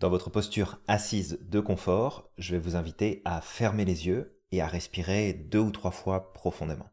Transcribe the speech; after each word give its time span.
Dans 0.00 0.08
votre 0.08 0.30
posture 0.30 0.80
assise 0.88 1.38
de 1.42 1.60
confort, 1.60 2.32
je 2.38 2.52
vais 2.52 2.58
vous 2.58 2.74
inviter 2.74 3.20
à 3.26 3.42
fermer 3.42 3.84
les 3.84 4.06
yeux 4.06 4.40
et 4.50 4.62
à 4.62 4.66
respirer 4.66 5.34
deux 5.34 5.58
ou 5.58 5.70
trois 5.70 5.90
fois 5.90 6.32
profondément. 6.32 6.88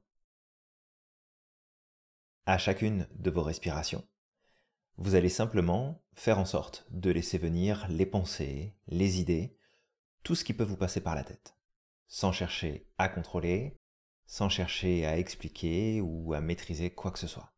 À 2.45 2.57
chacune 2.57 3.07
de 3.15 3.31
vos 3.31 3.43
respirations, 3.43 4.05
vous 4.97 5.15
allez 5.15 5.29
simplement 5.29 6.03
faire 6.15 6.37
en 6.37 6.43
sorte 6.43 6.85
de 6.89 7.09
laisser 7.09 7.37
venir 7.37 7.87
les 7.87 8.05
pensées, 8.05 8.75
les 8.87 9.21
idées, 9.21 9.57
tout 10.23 10.35
ce 10.35 10.43
qui 10.43 10.53
peut 10.53 10.65
vous 10.65 10.75
passer 10.75 10.99
par 10.99 11.15
la 11.15 11.23
tête, 11.23 11.55
sans 12.09 12.33
chercher 12.33 12.89
à 12.97 13.07
contrôler, 13.07 13.79
sans 14.25 14.49
chercher 14.49 15.05
à 15.05 15.17
expliquer 15.17 16.01
ou 16.01 16.33
à 16.33 16.41
maîtriser 16.41 16.89
quoi 16.89 17.11
que 17.11 17.19
ce 17.19 17.27
soit. 17.27 17.53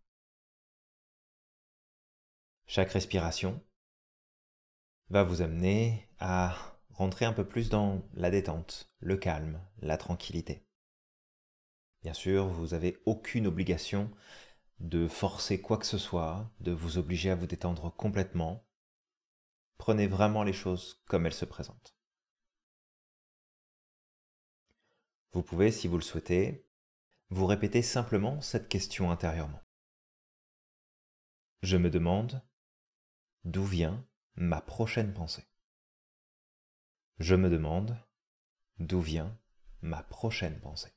Chaque 2.68 2.92
respiration 2.92 3.60
va 5.10 5.24
vous 5.24 5.42
amener 5.42 6.08
à 6.20 6.56
rentrer 6.92 7.26
un 7.26 7.34
peu 7.34 7.48
plus 7.48 7.70
dans 7.70 8.04
la 8.14 8.30
détente, 8.30 8.92
le 9.00 9.18
calme, 9.18 9.62
la 9.82 9.98
tranquillité. 9.98 10.66
Bien 12.04 12.14
sûr, 12.14 12.48
vous 12.48 12.68
n'avez 12.68 12.98
aucune 13.06 13.48
obligation 13.48 14.12
de 14.80 15.08
forcer 15.08 15.62
quoi 15.62 15.78
que 15.78 15.86
ce 15.86 15.98
soit, 15.98 16.50
de 16.60 16.72
vous 16.72 16.98
obliger 16.98 17.30
à 17.30 17.36
vous 17.36 17.48
détendre 17.48 17.94
complètement. 17.96 18.66
Prenez 19.78 20.08
vraiment 20.08 20.44
les 20.44 20.54
choses 20.54 21.02
comme 21.06 21.26
elles 21.26 21.34
se 21.34 21.46
présentent. 21.46 21.96
Vous 25.32 25.44
pouvez, 25.44 25.72
si 25.72 25.88
vous 25.88 25.98
le 25.98 26.04
souhaitez, 26.04 26.66
vous 27.30 27.46
répéter 27.46 27.82
simplement 27.82 28.42
cette 28.42 28.68
question 28.68 29.12
intérieurement. 29.12 29.62
Je 31.62 31.78
me 31.78 31.90
demande 31.90 32.42
d'où 33.44 33.64
vient 33.64 34.06
ma 34.40 34.62
prochaine 34.62 35.14
pensée. 35.14 35.46
Je 37.18 37.36
me 37.36 37.50
demande 37.50 38.02
d'où 38.78 39.02
vient 39.02 39.38
ma 39.82 40.02
prochaine 40.02 40.62
pensée. 40.62 40.94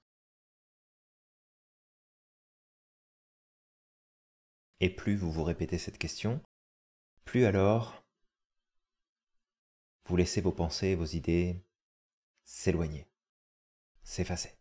Et 4.78 4.94
plus 4.94 5.16
vous 5.16 5.32
vous 5.32 5.42
répétez 5.42 5.76
cette 5.76 5.98
question, 5.98 6.40
plus 7.24 7.44
alors 7.44 8.04
vous 10.04 10.16
laissez 10.16 10.40
vos 10.40 10.52
pensées 10.52 10.94
vos 10.94 11.04
idées 11.04 11.66
s'éloigner, 12.44 13.10
s'effacer. 14.04 14.56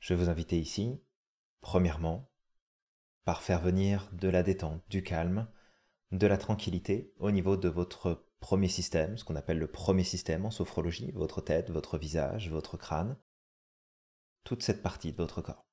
Je 0.00 0.14
vous 0.14 0.28
inviter 0.28 0.58
ici, 0.58 1.00
premièrement, 1.60 2.29
par 3.24 3.42
faire 3.42 3.60
venir 3.60 4.08
de 4.12 4.28
la 4.28 4.42
détente, 4.42 4.82
du 4.88 5.02
calme, 5.02 5.48
de 6.12 6.26
la 6.26 6.38
tranquillité 6.38 7.12
au 7.18 7.30
niveau 7.30 7.56
de 7.56 7.68
votre 7.68 8.26
premier 8.40 8.68
système, 8.68 9.16
ce 9.18 9.24
qu'on 9.24 9.36
appelle 9.36 9.58
le 9.58 9.70
premier 9.70 10.04
système 10.04 10.46
en 10.46 10.50
sophrologie, 10.50 11.12
votre 11.12 11.40
tête, 11.40 11.70
votre 11.70 11.98
visage, 11.98 12.50
votre 12.50 12.76
crâne, 12.76 13.16
toute 14.44 14.62
cette 14.62 14.82
partie 14.82 15.12
de 15.12 15.16
votre 15.16 15.42
corps. 15.42 15.66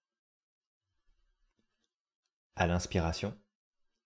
À 2.56 2.68
l'inspiration, 2.68 3.38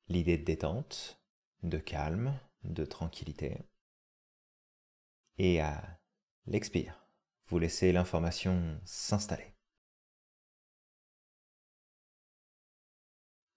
l'idée 0.08 0.38
de 0.38 0.44
détente, 0.44 1.22
de 1.64 1.78
calme, 1.78 2.40
de 2.64 2.86
tranquillité. 2.86 3.58
Et 5.38 5.60
à 5.62 6.00
l'expire, 6.46 7.08
vous 7.48 7.60
laissez 7.60 7.92
l'information 7.92 8.80
s'installer. 8.86 9.51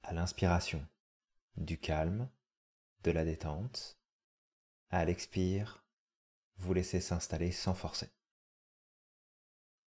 À 0.06 0.12
l'inspiration, 0.12 0.86
du 1.56 1.80
calme, 1.80 2.30
de 3.04 3.10
la 3.10 3.24
détente. 3.24 3.98
À 4.90 5.02
l'expire, 5.06 5.82
vous 6.56 6.74
laissez 6.74 7.00
s'installer 7.00 7.52
sans 7.52 7.72
forcer. 7.72 8.10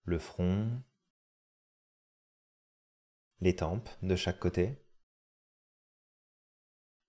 Le 0.03 0.19
front, 0.19 0.83
les 3.39 3.55
tempes 3.55 3.89
de 4.01 4.17
chaque 4.17 4.39
côté, 4.39 4.85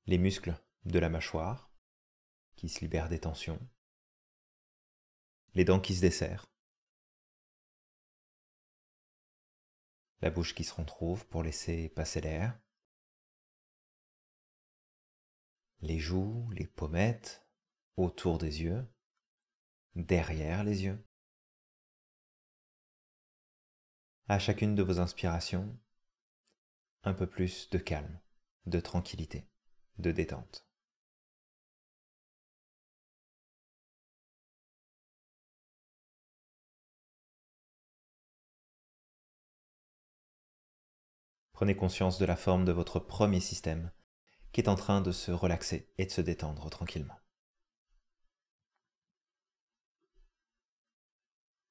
les 0.06 0.18
muscles 0.18 0.54
de 0.84 1.00
la 1.00 1.08
mâchoire 1.08 1.72
qui 2.54 2.68
se 2.68 2.82
libèrent 2.82 3.08
des 3.08 3.20
tensions, 3.20 3.58
les 5.54 5.64
dents 5.64 5.80
qui 5.80 5.96
se 5.96 6.02
desserrent, 6.02 6.46
la 10.20 10.30
bouche 10.30 10.54
qui 10.54 10.62
se 10.62 10.74
retrouve 10.74 11.26
pour 11.26 11.42
laisser 11.42 11.88
passer 11.88 12.20
l'air, 12.20 12.61
les 15.82 15.98
joues, 15.98 16.48
les 16.52 16.66
pommettes, 16.66 17.46
autour 17.96 18.38
des 18.38 18.62
yeux, 18.62 18.86
derrière 19.96 20.64
les 20.64 20.84
yeux. 20.84 21.04
À 24.28 24.38
chacune 24.38 24.74
de 24.74 24.82
vos 24.82 25.00
inspirations, 25.00 25.78
un 27.02 27.12
peu 27.12 27.26
plus 27.26 27.68
de 27.70 27.78
calme, 27.78 28.20
de 28.66 28.80
tranquillité 28.80 29.46
de 29.98 30.12
détente. 30.12 30.66
Prenez 41.52 41.76
conscience 41.76 42.18
de 42.18 42.24
la 42.24 42.36
forme 42.36 42.64
de 42.64 42.72
votre 42.72 42.98
premier 42.98 43.40
système 43.40 43.92
qui 44.52 44.60
est 44.60 44.68
en 44.68 44.74
train 44.74 45.00
de 45.00 45.12
se 45.12 45.30
relaxer 45.30 45.90
et 45.98 46.06
de 46.06 46.10
se 46.10 46.20
détendre 46.20 46.68
tranquillement. 46.70 47.18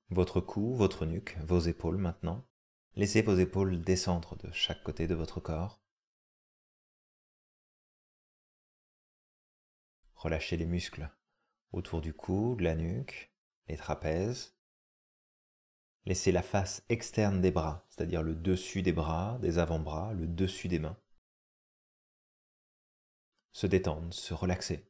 Votre 0.09 0.41
cou, 0.41 0.75
votre 0.75 1.05
nuque, 1.05 1.37
vos 1.39 1.59
épaules 1.59 1.97
maintenant. 1.97 2.45
Laissez 2.95 3.21
vos 3.21 3.37
épaules 3.37 3.81
descendre 3.81 4.35
de 4.35 4.51
chaque 4.51 4.83
côté 4.83 5.07
de 5.07 5.15
votre 5.15 5.39
corps. 5.39 5.81
Relâchez 10.15 10.57
les 10.57 10.65
muscles 10.65 11.09
autour 11.71 12.01
du 12.01 12.13
cou, 12.13 12.55
de 12.57 12.63
la 12.63 12.75
nuque, 12.75 13.33
les 13.67 13.77
trapèzes. 13.77 14.53
Laissez 16.05 16.31
la 16.31 16.41
face 16.41 16.83
externe 16.89 17.41
des 17.41 17.51
bras, 17.51 17.85
c'est-à-dire 17.89 18.23
le 18.23 18.35
dessus 18.35 18.81
des 18.81 18.91
bras, 18.91 19.37
des 19.39 19.59
avant-bras, 19.59 20.13
le 20.13 20.27
dessus 20.27 20.67
des 20.67 20.79
mains. 20.79 20.97
Se 23.53 23.67
détendre, 23.67 24.13
se 24.13 24.33
relaxer, 24.33 24.89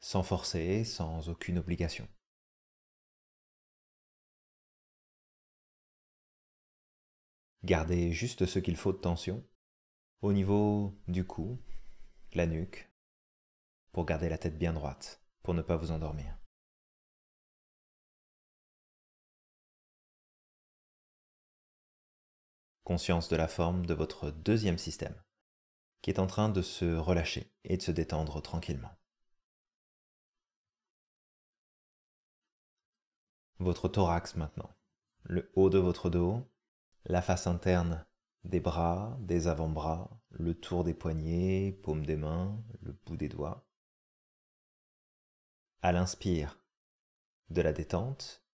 sans 0.00 0.22
forcer, 0.22 0.84
sans 0.84 1.28
aucune 1.28 1.58
obligation. 1.58 2.08
Gardez 7.64 8.12
juste 8.12 8.46
ce 8.46 8.60
qu'il 8.60 8.76
faut 8.76 8.92
de 8.92 8.98
tension 8.98 9.44
au 10.22 10.32
niveau 10.32 10.96
du 11.08 11.26
cou, 11.26 11.60
la 12.32 12.46
nuque, 12.46 12.90
pour 13.92 14.06
garder 14.06 14.28
la 14.28 14.38
tête 14.38 14.58
bien 14.58 14.72
droite, 14.72 15.20
pour 15.42 15.54
ne 15.54 15.62
pas 15.62 15.76
vous 15.76 15.90
endormir. 15.90 16.38
Conscience 22.84 23.28
de 23.28 23.36
la 23.36 23.48
forme 23.48 23.84
de 23.84 23.94
votre 23.94 24.30
deuxième 24.30 24.78
système, 24.78 25.20
qui 26.02 26.10
est 26.10 26.18
en 26.18 26.26
train 26.26 26.48
de 26.48 26.62
se 26.62 26.96
relâcher 26.96 27.52
et 27.64 27.76
de 27.76 27.82
se 27.82 27.90
détendre 27.90 28.40
tranquillement. 28.42 28.92
Votre 33.58 33.88
thorax 33.88 34.36
maintenant, 34.36 34.70
le 35.24 35.50
haut 35.54 35.70
de 35.70 35.78
votre 35.78 36.10
dos, 36.10 36.46
la 37.04 37.22
face 37.22 37.46
interne 37.46 38.06
des 38.44 38.60
bras, 38.60 39.16
des 39.20 39.48
avant-bras, 39.48 40.20
le 40.30 40.54
tour 40.54 40.84
des 40.84 40.94
poignets, 40.94 41.72
paume 41.82 42.04
des 42.04 42.16
mains, 42.16 42.62
le 42.80 42.92
bout 42.92 43.16
des 43.16 43.28
doigts 43.28 43.66
à 45.82 45.92
l'inspire 45.92 46.60
de 47.50 47.62
la 47.62 47.72
détente, 47.72 48.44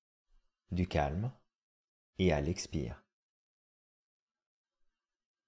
du 0.71 0.87
calme 0.87 1.33
et 2.19 2.31
à 2.31 2.43
l'expire. 2.43 3.03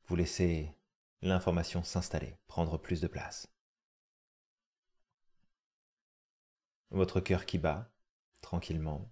Vous 0.07 0.17
laissez 0.17 0.75
l'information 1.25 1.83
s'installer, 1.83 2.37
prendre 2.47 2.77
plus 2.77 3.01
de 3.01 3.07
place. 3.07 3.51
Votre 6.91 7.21
cœur 7.21 7.47
qui 7.47 7.57
bat 7.57 7.91
tranquillement. 8.43 9.11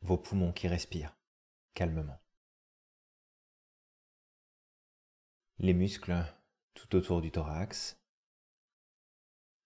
Vos 0.00 0.18
poumons 0.18 0.52
qui 0.52 0.66
respirent 0.66 1.16
calmement. 1.72 2.20
Les 5.58 5.72
muscles 5.72 6.16
tout 6.74 6.96
autour 6.96 7.22
du 7.22 7.30
thorax 7.30 7.96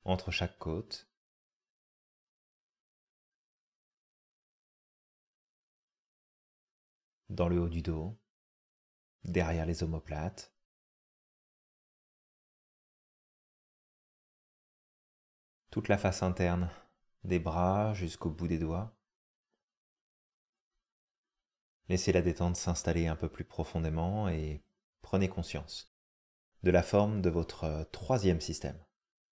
entre 0.05 0.31
chaque 0.31 0.59
côte. 0.59 1.09
Dans 7.31 7.49
le 7.49 7.59
haut 7.59 7.69
du 7.69 7.81
dos, 7.81 8.19
derrière 9.25 9.67
les 9.67 9.83
omoplates. 9.83 10.53
Toute 15.71 15.89
la 15.89 15.99
face 15.99 16.23
interne, 16.23 16.71
des 17.25 17.39
bras 17.39 17.95
jusqu'au 17.95 18.31
bout 18.31 18.49
des 18.49 18.59
doigts. 18.59 18.97
Laissez 21.89 22.13
la 22.13 22.23
détente 22.23 22.57
s'installer 22.57 23.07
un 23.07 23.17
peu 23.17 23.29
plus 23.29 23.45
profondément 23.45 24.29
et 24.29 24.63
prenez 25.03 25.29
conscience 25.29 25.95
de 26.63 26.71
la 26.71 26.83
forme 26.83 27.23
de 27.23 27.31
votre 27.31 27.89
troisième 27.93 28.41
système 28.41 28.83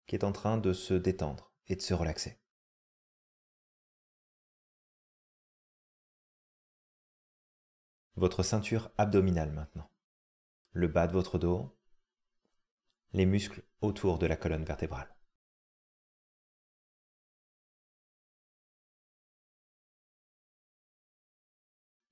qui 0.07 0.15
est 0.15 0.25
en 0.25 0.33
train 0.33 0.57
de 0.57 0.73
se 0.73 0.95
détendre 0.95 1.53
et 1.67 1.77
de 1.77 1.83
se 1.83 1.95
relaxer. 1.95 2.39
Votre 8.17 8.43
ceinture 8.43 8.91
abdominale 8.97 9.53
maintenant, 9.53 9.91
le 10.73 10.89
bas 10.89 11.07
de 11.07 11.13
votre 11.13 11.39
dos, 11.39 11.79
les 13.13 13.27
muscles 13.27 13.63
autour 13.83 14.19
de 14.19 14.25
la 14.27 14.37
colonne 14.37 14.65
vertébrale. 14.65 15.15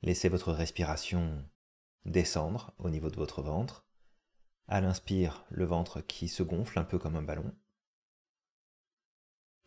Laissez 0.03 0.29
votre 0.29 0.53
respiration 0.53 1.49
descendre 2.05 2.75
au 2.77 2.91
niveau 2.91 3.09
de 3.09 3.17
votre 3.17 3.41
ventre. 3.41 3.87
À 4.69 4.83
l'inspire, 4.83 5.47
le 5.49 5.65
ventre 5.65 6.03
qui 6.03 6.29
se 6.29 6.43
gonfle 6.43 6.79
un 6.79 6.85
peu 6.85 6.99
comme 6.99 7.17
un 7.17 7.23
ballon. 7.23 7.57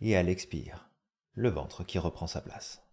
Et 0.02 0.16
à 0.16 0.22
l'expire, 0.22 0.92
le 1.34 1.50
ventre 1.50 1.84
qui 1.84 1.98
reprend 1.98 2.28
sa 2.28 2.42
place. 2.42 2.87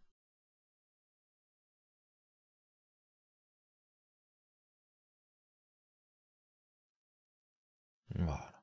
Voilà. 8.14 8.62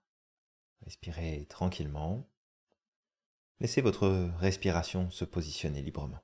Respirez 0.83 1.45
tranquillement. 1.49 2.27
Laissez 3.59 3.81
votre 3.81 4.07
respiration 4.39 5.11
se 5.11 5.25
positionner 5.25 5.81
librement 5.81 6.21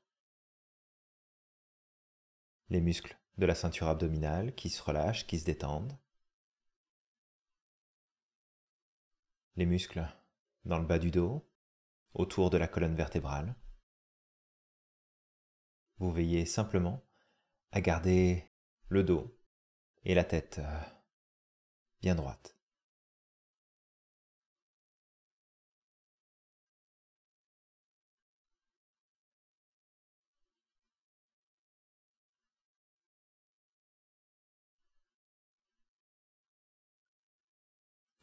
les 2.70 2.82
muscles 2.82 3.18
de 3.38 3.46
la 3.46 3.56
ceinture 3.56 3.88
abdominale 3.88 4.54
qui 4.56 4.70
se 4.70 4.82
relâchent, 4.82 5.28
qui 5.28 5.40
se 5.40 5.46
détendent. 5.46 5.98
Les 9.56 9.66
muscles 9.66 10.08
dans 10.66 10.80
le 10.80 10.86
bas 10.86 11.00
du 11.00 11.12
dos, 11.12 11.50
autour 12.14 12.50
de 12.50 12.58
la 12.58 12.68
colonne 12.68 12.96
vertébrale. 12.96 13.56
Vous 16.00 16.12
veillez 16.12 16.46
simplement 16.46 17.04
à 17.72 17.82
garder 17.82 18.52
le 18.90 19.04
dos 19.04 19.40
et 20.04 20.14
la 20.14 20.24
tête 20.24 20.60
euh, 20.60 20.82
bien 22.02 22.16
droite. 22.16 22.57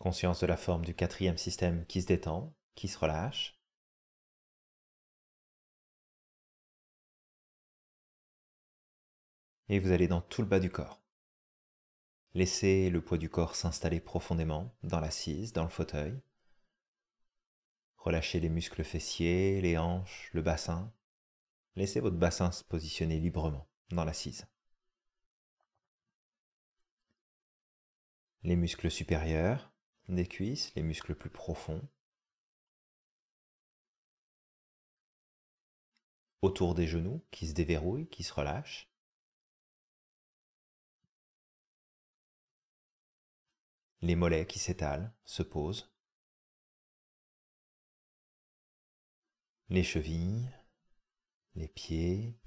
Conscience 0.04 0.40
de 0.40 0.46
la 0.46 0.58
forme 0.58 0.84
du 0.84 0.94
quatrième 0.94 1.38
système 1.38 1.86
qui 1.86 2.02
se 2.02 2.06
détend, 2.06 2.54
qui 2.74 2.88
se 2.88 2.98
relâche. 2.98 3.58
Et 9.70 9.78
vous 9.78 9.92
allez 9.92 10.06
dans 10.06 10.20
tout 10.20 10.42
le 10.42 10.46
bas 10.46 10.60
du 10.60 10.68
corps. 10.68 11.00
Laissez 12.34 12.90
le 12.90 13.00
poids 13.00 13.16
du 13.16 13.30
corps 13.30 13.56
s'installer 13.56 13.98
profondément 13.98 14.76
dans 14.82 15.00
l'assise, 15.00 15.54
dans 15.54 15.62
le 15.62 15.70
fauteuil. 15.70 16.20
Relâchez 17.96 18.40
les 18.40 18.50
muscles 18.50 18.84
fessiers, 18.84 19.62
les 19.62 19.78
hanches, 19.78 20.28
le 20.34 20.42
bassin. 20.42 20.92
Laissez 21.76 22.00
votre 22.00 22.18
bassin 22.18 22.52
se 22.52 22.62
positionner 22.62 23.18
librement 23.20 23.66
dans 23.88 24.04
l'assise. 24.04 24.46
Les 28.42 28.56
muscles 28.56 28.90
supérieurs, 28.90 29.73
des 30.08 30.26
cuisses, 30.26 30.74
les 30.74 30.82
muscles 30.82 31.14
plus 31.14 31.30
profonds. 31.30 31.86
Autour 36.42 36.74
des 36.74 36.86
genoux 36.86 37.24
qui 37.30 37.46
se 37.46 37.54
déverrouillent, 37.54 38.08
qui 38.08 38.22
se 38.22 38.32
relâchent. 38.32 38.90
Les 44.02 44.16
mollets 44.16 44.46
qui 44.46 44.58
s'étalent, 44.58 45.14
se 45.24 45.42
posent. 45.42 45.90
Les 49.70 49.82
chevilles, 49.82 50.50
les 51.54 51.68
pieds, 51.68 52.38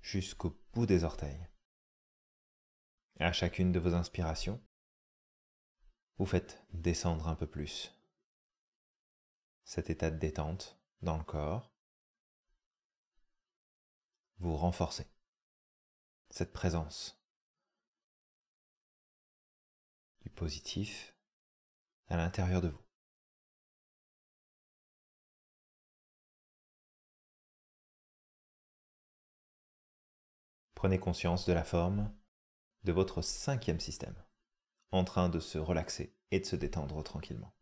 jusqu'au 0.00 0.56
bout 0.72 0.86
des 0.86 1.02
orteils. 1.02 1.48
À 3.18 3.32
chacune 3.32 3.72
de 3.72 3.80
vos 3.80 3.94
inspirations, 3.94 4.62
vous 6.18 6.26
faites 6.26 6.64
descendre 6.72 7.28
un 7.28 7.34
peu 7.34 7.46
plus 7.46 7.94
cet 9.64 9.90
état 9.90 10.10
de 10.10 10.18
détente 10.18 10.78
dans 11.02 11.18
le 11.18 11.24
corps. 11.24 11.72
Vous 14.38 14.56
renforcez 14.56 15.06
cette 16.30 16.52
présence 16.52 17.20
du 20.22 20.30
positif 20.30 21.14
à 22.08 22.16
l'intérieur 22.16 22.60
de 22.60 22.68
vous. 22.68 22.82
Prenez 30.74 30.98
conscience 30.98 31.46
de 31.46 31.52
la 31.52 31.64
forme 31.64 32.14
de 32.84 32.92
votre 32.92 33.22
cinquième 33.22 33.80
système 33.80 34.14
en 34.96 35.04
train 35.04 35.28
de 35.28 35.40
se 35.40 35.58
relaxer 35.58 36.14
et 36.30 36.40
de 36.40 36.46
se 36.46 36.56
détendre 36.56 37.02
tranquillement. 37.02 37.52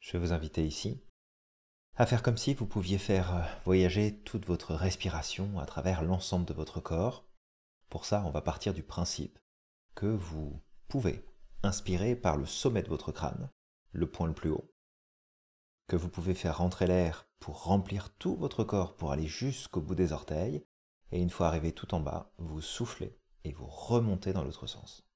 Je 0.00 0.12
vais 0.12 0.18
vous 0.18 0.32
inviter 0.32 0.66
ici 0.66 1.02
à 1.96 2.06
faire 2.06 2.22
comme 2.22 2.36
si 2.36 2.54
vous 2.54 2.66
pouviez 2.66 2.98
faire 2.98 3.36
euh, 3.36 3.42
voyager 3.64 4.18
toute 4.20 4.46
votre 4.46 4.74
respiration 4.74 5.58
à 5.58 5.66
travers 5.66 6.02
l'ensemble 6.02 6.44
de 6.44 6.52
votre 6.52 6.80
corps. 6.80 7.24
Pour 7.88 8.04
ça, 8.04 8.22
on 8.26 8.30
va 8.30 8.42
partir 8.42 8.74
du 8.74 8.82
principe 8.82 9.38
que 9.94 10.06
vous 10.06 10.60
pouvez 10.88 11.24
inspirer 11.62 12.16
par 12.16 12.36
le 12.36 12.46
sommet 12.46 12.82
de 12.82 12.88
votre 12.88 13.12
crâne, 13.12 13.48
le 13.92 14.10
point 14.10 14.26
le 14.26 14.34
plus 14.34 14.50
haut, 14.50 14.70
que 15.86 15.96
vous 15.96 16.08
pouvez 16.08 16.34
faire 16.34 16.58
rentrer 16.58 16.86
l'air 16.86 17.26
pour 17.44 17.64
remplir 17.64 18.08
tout 18.16 18.36
votre 18.36 18.64
corps 18.64 18.96
pour 18.96 19.12
aller 19.12 19.26
jusqu'au 19.26 19.82
bout 19.82 19.94
des 19.94 20.12
orteils, 20.12 20.64
et 21.12 21.20
une 21.20 21.28
fois 21.28 21.46
arrivé 21.46 21.72
tout 21.72 21.94
en 21.94 22.00
bas, 22.00 22.32
vous 22.38 22.62
soufflez 22.62 23.20
et 23.44 23.52
vous 23.52 23.66
remontez 23.66 24.32
dans 24.32 24.42
l'autre 24.42 24.66
sens. 24.66 25.06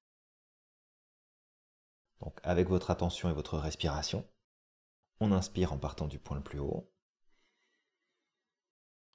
Donc 2.20 2.38
avec 2.42 2.68
votre 2.68 2.90
attention 2.90 3.30
et 3.30 3.32
votre 3.32 3.56
respiration, 3.56 4.28
on 5.20 5.32
inspire 5.32 5.73
en 5.73 5.78
partant 5.78 6.06
du 6.06 6.18
point 6.18 6.37
le 6.37 6.42
plus 6.42 6.58
haut, 6.58 6.92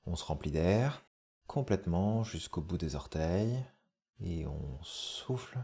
on 0.08 0.16
se 0.16 0.24
remplit 0.24 0.50
d'air 0.50 1.06
complètement 1.46 2.24
jusqu'au 2.24 2.62
bout 2.62 2.80
des 2.80 2.96
orteils, 2.96 3.64
et 4.22 4.48
on 4.48 4.82
souffle, 4.82 5.60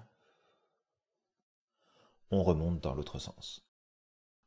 on 2.30 2.44
remonte 2.44 2.80
dans 2.80 2.94
l'autre 2.94 3.18
sens. 3.18 3.68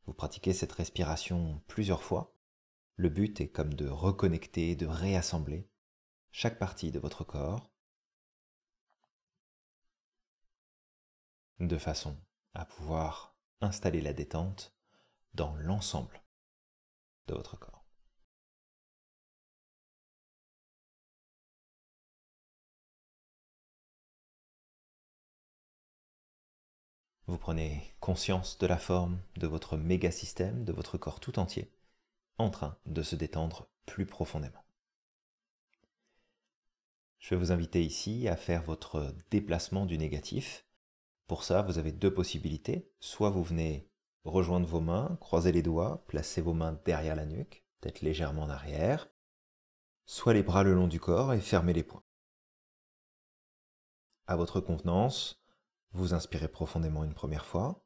Vous 0.05 0.13
pratiquez 0.13 0.53
cette 0.53 0.71
respiration 0.71 1.61
plusieurs 1.67 2.01
fois. 2.01 2.32
Le 2.95 3.09
but 3.09 3.41
est 3.41 3.49
comme 3.49 3.73
de 3.73 3.87
reconnecter, 3.87 4.75
de 4.75 4.85
réassembler 4.85 5.67
chaque 6.31 6.59
partie 6.59 6.91
de 6.91 6.99
votre 6.99 7.23
corps 7.23 7.69
de 11.59 11.77
façon 11.77 12.17
à 12.53 12.65
pouvoir 12.65 13.35
installer 13.61 14.01
la 14.01 14.13
détente 14.13 14.75
dans 15.33 15.55
l'ensemble 15.55 16.21
de 17.27 17.33
votre 17.33 17.57
corps. 17.57 17.85
Vous 27.25 27.37
prenez 27.37 27.95
conscience 27.99 28.57
de 28.57 28.67
la 28.67 28.77
forme 28.77 29.19
de 29.37 29.47
votre 29.47 29.77
méga-système, 29.77 30.65
de 30.65 30.73
votre 30.73 30.97
corps 30.97 31.19
tout 31.19 31.39
entier, 31.39 31.71
en 32.37 32.49
train 32.49 32.77
de 32.85 33.01
se 33.01 33.15
détendre 33.15 33.67
plus 33.85 34.05
profondément. 34.05 34.63
Je 37.19 37.29
vais 37.29 37.39
vous 37.39 37.51
inviter 37.51 37.83
ici 37.83 38.27
à 38.27 38.35
faire 38.35 38.63
votre 38.63 39.15
déplacement 39.31 39.85
du 39.85 39.97
négatif. 39.97 40.65
Pour 41.27 41.43
ça, 41.43 41.61
vous 41.61 41.77
avez 41.77 41.91
deux 41.91 42.13
possibilités. 42.13 42.91
Soit 42.99 43.29
vous 43.29 43.43
venez 43.43 43.89
rejoindre 44.25 44.67
vos 44.67 44.81
mains, 44.81 45.17
croiser 45.21 45.51
les 45.51 45.61
doigts, 45.61 46.03
placer 46.07 46.41
vos 46.41 46.53
mains 46.53 46.79
derrière 46.85 47.15
la 47.15 47.25
nuque, 47.25 47.65
peut-être 47.79 48.01
légèrement 48.01 48.43
en 48.43 48.49
arrière. 48.49 49.09
Soit 50.05 50.33
les 50.33 50.43
bras 50.43 50.63
le 50.63 50.73
long 50.73 50.87
du 50.87 50.99
corps 50.99 51.33
et 51.33 51.39
fermer 51.39 51.73
les 51.73 51.83
poings. 51.83 52.03
à 54.27 54.35
votre 54.35 54.59
convenance. 54.61 55.41
Vous 55.91 56.13
inspirez 56.13 56.47
profondément 56.47 57.03
une 57.03 57.13
première 57.13 57.45
fois. 57.45 57.85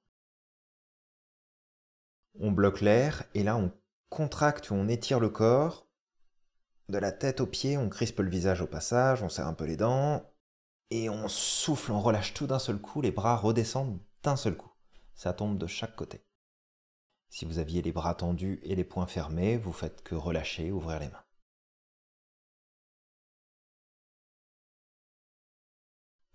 On 2.40 2.52
bloque 2.52 2.82
l'air 2.82 3.24
et 3.34 3.44
là 3.44 3.58
on 3.58 3.72
contracte 4.10 4.72
ou 4.72 4.76
on 4.76 4.88
étire 4.88 5.20
le 5.20 5.30
corps. 5.30 5.88
De 6.90 6.98
la 6.98 7.12
tête 7.12 7.42
aux 7.42 7.48
pieds, 7.48 7.78
on 7.78 7.90
crispe 7.90 8.20
le 8.20 8.30
visage 8.30 8.62
au 8.62 8.68
passage, 8.68 9.22
on 9.22 9.30
serre 9.30 9.48
un 9.48 9.54
peu 9.54 9.66
les 9.66 9.78
dents. 9.78 10.32
Et 10.90 11.10
on 11.10 11.28
souffle, 11.28 11.92
on 11.92 12.00
relâche 12.00 12.34
tout 12.34 12.48
d'un 12.48 12.60
seul 12.60 12.80
coup, 12.80 13.02
les 13.02 13.12
bras 13.12 13.36
redescendent 13.36 14.00
d'un 14.24 14.38
seul 14.38 14.56
coup. 14.56 14.72
Ça 15.16 15.34
tombe 15.34 15.58
de 15.58 15.68
chaque 15.68 15.96
côté. 15.96 16.24
Si 17.30 17.46
vous 17.46 17.60
aviez 17.60 17.82
les 17.82 17.92
bras 17.92 18.16
tendus 18.16 18.60
et 18.64 18.76
les 18.76 18.86
poings 18.86 19.08
fermés, 19.08 19.58
vous 19.58 19.74
faites 19.74 20.02
que 20.02 20.16
relâcher, 20.16 20.72
ouvrir 20.72 21.00
les 21.00 21.10
mains. 21.10 21.24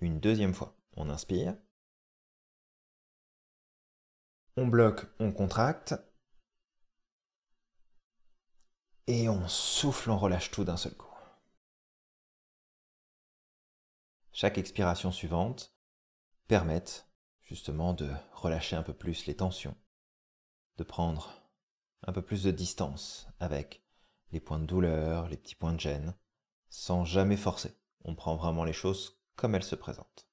Une 0.01 0.21
deuxième 0.21 0.53
fois, 0.53 0.77
on 0.97 1.09
inspire. 1.09 1.57
On 4.57 4.67
bloque, 4.67 5.07
on 5.19 5.33
contracte. 5.33 5.95
Et 9.07 9.29
on 9.29 9.49
souffle, 9.49 10.11
on 10.11 10.19
relâche 10.19 10.51
tout 10.51 10.65
d'un 10.65 10.77
seul 10.77 10.95
coup. 10.95 11.09
Chaque 14.33 14.59
expiration 14.59 15.11
suivante 15.11 15.75
permette 16.47 17.09
justement 17.43 17.95
de 17.95 18.11
relâcher 18.33 18.77
un 18.77 18.83
peu 18.83 18.95
plus 18.95 19.27
les 19.27 19.37
tensions, 19.37 19.77
de 20.77 20.85
prendre 20.85 21.43
un 22.05 22.13
peu 22.13 22.23
plus 22.23 22.45
de 22.45 22.51
distance 22.51 23.29
avec 23.41 23.85
les 24.31 24.41
points 24.41 24.59
de 24.59 24.67
douleur, 24.67 25.29
les 25.29 25.37
petits 25.37 25.55
points 25.55 25.75
de 25.75 25.81
gêne, 25.81 26.15
sans 26.71 27.05
jamais 27.05 27.37
forcer. 27.37 27.77
On 28.05 28.15
prend 28.15 28.37
vraiment 28.37 28.65
les 28.65 28.73
choses 28.73 29.21
comme 29.37 29.55
elles 29.55 29.65
se 29.65 29.77
présentent. 29.77 30.32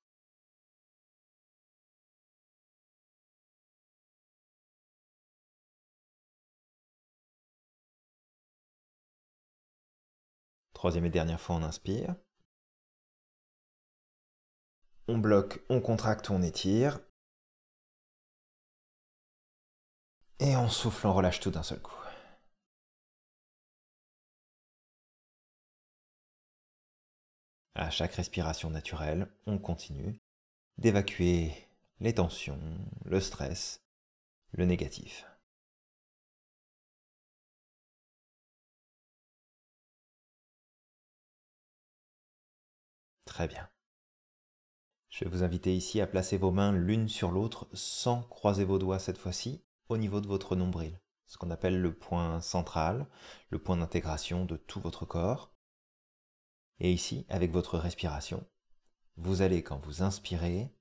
Troisième 10.80 11.08
et 11.08 11.10
dernière 11.10 11.42
fois, 11.42 11.58
on 11.58 11.64
inspire. 11.64 12.16
On 15.10 15.18
bloque, 15.18 15.60
on 15.68 15.82
contracte, 15.82 16.30
on 16.30 16.42
étire. 16.42 17.02
Et 20.40 20.56
on 20.56 20.70
souffle, 20.70 21.08
on 21.08 21.14
relâche 21.14 21.42
tout 21.42 21.52
d'un 21.52 21.64
seul 21.64 21.82
coup. 21.82 22.02
À 27.76 27.90
chaque 27.90 28.14
respiration 28.14 28.70
naturelle, 28.70 29.30
on 29.48 29.58
continue 29.60 30.22
d'évacuer 30.78 31.68
les 32.00 32.14
tensions, 32.14 32.62
le 33.04 33.20
stress, 33.20 33.84
le 34.54 34.64
négatif. 34.64 35.26
Très 43.40 43.48
bien. 43.48 43.70
Je 45.08 45.24
vais 45.24 45.32
vous 45.32 45.44
inviter 45.44 45.74
ici 45.74 46.02
à 46.02 46.08
placer 46.08 46.38
vos 46.38 46.52
mains 46.52 46.74
l'une 46.74 47.08
sur 47.08 47.32
l'autre 47.32 47.70
sans 47.72 48.24
croiser 48.24 48.66
vos 48.66 48.80
doigts 48.80 49.00
cette 49.00 49.18
fois-ci 49.18 49.64
au 49.88 49.96
niveau 49.96 50.20
de 50.20 50.28
votre 50.28 50.58
nombril, 50.58 51.00
ce 51.26 51.38
qu'on 51.38 51.50
appelle 51.50 51.82
le 51.82 51.94
point 51.94 52.42
central, 52.42 53.08
le 53.50 53.58
point 53.58 53.78
d'intégration 53.78 54.44
de 54.44 54.58
tout 54.58 54.82
votre 54.82 55.06
corps. 55.06 55.54
Et 56.82 56.92
ici, 56.92 57.26
avec 57.30 57.54
votre 57.54 57.78
respiration, 57.78 58.46
vous 59.16 59.42
allez, 59.42 59.64
quand 59.64 59.80
vous 59.86 60.04
inspirez, 60.04 60.76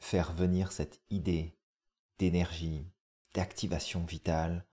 faire 0.00 0.32
venir 0.32 0.72
cette 0.72 1.00
idée 1.10 1.56
d'énergie, 2.18 2.90
d'activation 3.34 4.04
vitale 4.04 4.66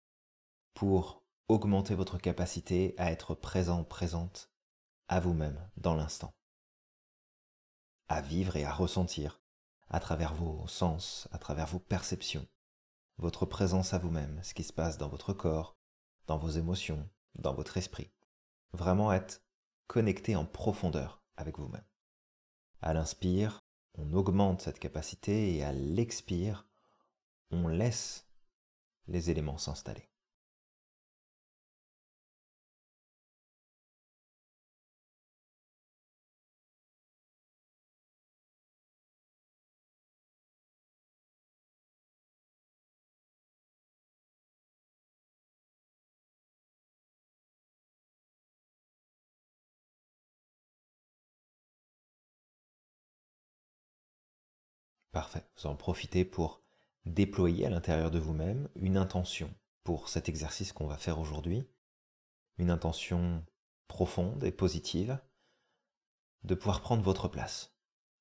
pour 0.74 1.24
augmenter 1.50 1.94
votre 1.94 2.18
capacité 2.18 2.96
à 2.98 3.12
être 3.12 3.36
présent, 3.36 3.84
présente 3.84 4.52
à 5.08 5.20
vous-même 5.20 5.70
dans 5.78 5.94
l'instant 5.94 6.34
à 8.10 8.22
vivre 8.22 8.56
et 8.56 8.64
à 8.64 8.72
ressentir, 8.72 9.42
à 9.90 10.00
travers 10.00 10.34
vos 10.34 10.68
sens, 10.68 11.28
à 11.32 11.38
travers 11.38 11.68
vos 11.68 11.80
perceptions, 11.80 12.48
votre 13.18 13.46
présence 13.46 13.94
à 13.94 13.98
vous-même, 13.98 14.40
ce 14.44 14.54
qui 14.54 14.64
se 14.64 14.74
passe 14.74 14.98
dans 14.98 15.10
votre 15.10 15.34
corps, 15.34 15.76
dans 16.28 16.38
vos 16.38 16.50
émotions, 16.50 17.08
dans 17.36 17.54
votre 17.54 17.78
esprit. 17.78 18.12
Vraiment 18.74 19.12
être 19.12 19.42
connecté 19.88 20.36
en 20.36 20.46
profondeur 20.46 21.22
avec 21.36 21.58
vous-même. 21.58 21.86
À 22.82 22.94
l'inspire, 22.94 23.60
on 23.96 24.14
augmente 24.14 24.62
cette 24.62 24.80
capacité 24.80 25.56
et 25.56 25.64
à 25.64 25.72
l'expire, 25.72 26.68
on 27.50 27.68
laisse 27.68 28.28
les 29.08 29.30
éléments 29.32 29.58
s'installer. 29.58 30.07
Parfait. 55.12 55.44
Vous 55.58 55.68
en 55.68 55.76
profitez 55.76 56.26
pour 56.26 56.62
déployer 57.06 57.66
à 57.66 57.70
l'intérieur 57.70 58.12
de 58.12 58.20
vous-même 58.20 58.70
une 58.76 58.98
intention 58.98 59.54
pour 59.84 60.10
cet 60.10 60.30
exercice 60.30 60.74
qu'on 60.74 60.88
va 60.88 60.98
faire 60.98 61.20
aujourd'hui. 61.20 61.68
Une 62.58 62.70
intention 62.72 63.46
profonde 63.88 64.44
et 64.44 64.52
positive 64.52 65.20
de 66.44 66.56
pouvoir 66.56 66.82
prendre 66.82 67.04
votre 67.04 67.28
place, 67.28 67.76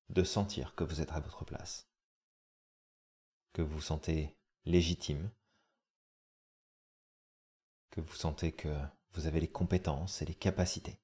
de 0.09 0.23
sentir 0.23 0.75
que 0.75 0.83
vous 0.83 1.01
êtes 1.01 1.11
à 1.11 1.19
votre 1.19 1.45
place, 1.45 1.89
que 3.53 3.61
vous 3.61 3.75
vous 3.75 3.81
sentez 3.81 4.37
légitime, 4.65 5.29
que 7.89 8.01
vous 8.01 8.15
sentez 8.15 8.51
que 8.51 8.75
vous 9.13 9.27
avez 9.27 9.39
les 9.39 9.51
compétences 9.51 10.21
et 10.21 10.25
les 10.25 10.35
capacités 10.35 10.99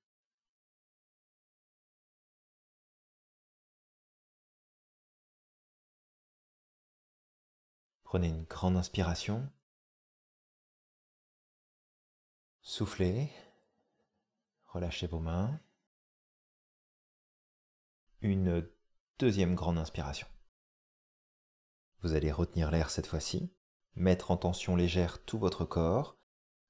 Prenez 8.13 8.27
une 8.27 8.43
grande 8.43 8.77
inspiration. 8.77 9.49
Soufflez. 12.61 13.31
Relâchez 14.67 15.07
vos 15.07 15.17
mains. 15.17 15.59
Une 18.21 18.69
deuxième 19.17 19.55
grande 19.55 19.79
inspiration. 19.79 20.27
Vous 22.03 22.13
allez 22.13 22.31
retenir 22.31 22.69
l'air 22.69 22.91
cette 22.91 23.07
fois-ci, 23.07 23.51
mettre 23.95 24.29
en 24.29 24.37
tension 24.37 24.75
légère 24.75 25.25
tout 25.25 25.39
votre 25.39 25.65
corps 25.65 26.15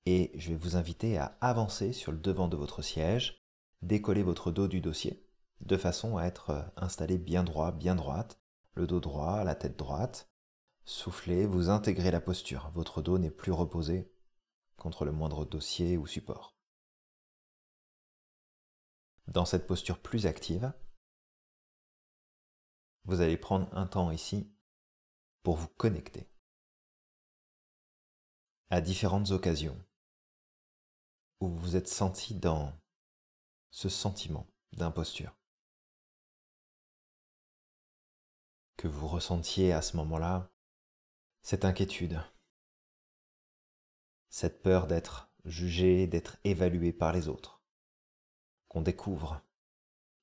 et 0.05 0.31
je 0.35 0.51
vais 0.51 0.57
vous 0.57 0.77
inviter 0.77 1.17
à 1.17 1.37
avancer 1.41 1.91
sur 1.91 2.13
le 2.13 2.19
devant 2.19 2.47
de 2.47 2.55
votre 2.55 2.81
siège, 2.81 3.43
décoller 3.81 4.23
votre 4.23 4.49
dos 4.49 4.69
du 4.69 4.79
dossier 4.79 5.27
de 5.59 5.75
façon 5.75 6.15
à 6.15 6.23
être 6.23 6.71
installé 6.77 7.17
bien 7.17 7.43
droit, 7.43 7.73
bien 7.73 7.95
droite, 7.95 8.39
le 8.75 8.87
dos 8.87 9.01
droit, 9.01 9.43
la 9.43 9.55
tête 9.55 9.77
droite, 9.77 10.32
Soufflez, 10.85 11.45
vous 11.45 11.69
intégrez 11.69 12.11
la 12.11 12.19
posture. 12.19 12.69
Votre 12.71 13.01
dos 13.01 13.17
n'est 13.17 13.31
plus 13.31 13.51
reposé 13.51 14.11
contre 14.75 15.05
le 15.05 15.11
moindre 15.11 15.45
dossier 15.45 15.97
ou 15.97 16.07
support. 16.07 16.55
Dans 19.27 19.45
cette 19.45 19.65
posture 19.65 20.01
plus 20.01 20.25
active, 20.25 20.73
vous 23.05 23.21
allez 23.21 23.37
prendre 23.37 23.73
un 23.75 23.87
temps 23.87 24.11
ici 24.11 24.53
pour 25.41 25.55
vous 25.55 25.69
connecter 25.69 26.29
à 28.69 28.81
différentes 28.81 29.31
occasions 29.31 29.81
où 31.39 31.47
vous 31.47 31.57
vous 31.57 31.75
êtes 31.75 31.87
senti 31.87 32.35
dans 32.35 32.73
ce 33.71 33.87
sentiment 33.87 34.47
d'imposture. 34.73 35.35
Que 38.77 38.87
vous 38.87 39.07
ressentiez 39.07 39.71
à 39.71 39.81
ce 39.81 39.95
moment-là 39.97 40.52
cette 41.43 41.65
inquiétude, 41.65 42.23
cette 44.29 44.63
peur 44.63 44.87
d'être 44.87 45.29
jugé, 45.43 46.07
d'être 46.07 46.37
évalué 46.45 46.93
par 46.93 47.11
les 47.11 47.27
autres, 47.27 47.61
qu'on 48.69 48.81
découvre 48.81 49.41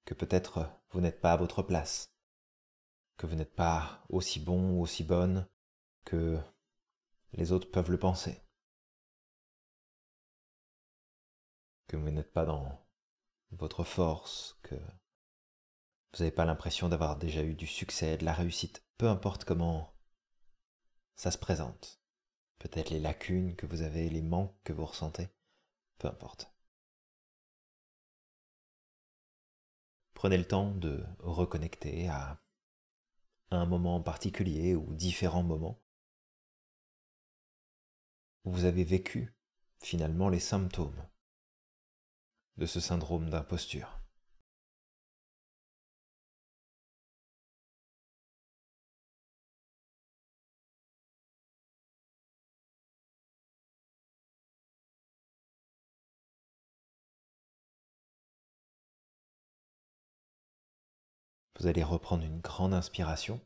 que 0.07 0.15
peut-être 0.15 0.67
vous 0.91 1.03
n'êtes 1.03 1.21
pas 1.21 1.33
à 1.33 1.37
votre 1.37 1.63
place, 1.63 2.15
que 3.19 3.27
vous 3.27 3.37
n'êtes 3.37 3.55
pas 3.55 4.03
aussi 4.09 4.41
bon 4.41 4.73
ou 4.73 4.81
aussi 4.81 5.05
bonne 5.05 5.47
que 6.07 6.41
les 7.35 7.53
autres 7.53 7.71
peuvent 7.71 7.91
le 7.91 7.99
penser, 7.99 8.43
que 11.87 11.99
vous 11.99 12.11
n'êtes 12.11 12.33
pas 12.33 12.47
dans 12.47 12.83
votre 13.51 13.85
force, 13.85 14.59
que 14.63 14.75
Vous 14.75 16.21
n'avez 16.21 16.33
pas 16.33 16.47
l'impression 16.47 16.89
d'avoir 16.89 17.17
déjà 17.17 17.43
eu 17.43 17.55
du 17.55 17.67
succès, 17.67 18.17
de 18.17 18.25
la 18.25 18.33
réussite, 18.33 18.83
peu 18.97 19.07
importe 19.07 19.45
comment 19.45 20.00
ça 21.21 21.31
se 21.31 21.37
présente. 21.37 22.01
Peut-être 22.59 22.89
les 22.89 22.99
lacunes 22.99 23.55
que 23.55 23.67
vous 23.67 23.83
avez, 23.83 24.09
les 24.09 24.23
manques 24.23 24.57
que 24.65 24.73
vous 24.73 24.87
ressentez, 24.87 25.29
peu 25.99 26.09
importe. 26.09 26.51
Prenez 30.15 30.39
le 30.39 30.49
temps 30.49 30.71
de 30.71 31.05
reconnecter 31.19 32.09
à 32.09 32.41
un 33.51 33.67
moment 33.67 34.01
particulier 34.01 34.75
ou 34.75 34.95
différents 34.95 35.43
moments 35.43 35.79
où 38.47 38.53
vous 38.53 38.65
avez 38.65 38.85
vécu 38.85 39.37
finalement 39.79 40.31
les 40.31 40.41
symptômes 40.41 41.07
de 42.57 42.65
ce 42.65 42.81
syndrome 42.81 43.29
d'imposture. 43.29 44.00
Vous 61.61 61.67
allez 61.67 61.85
reprendre 61.85 62.25
une 62.25 62.41
grande 62.41 62.73
inspiration, 62.73 63.39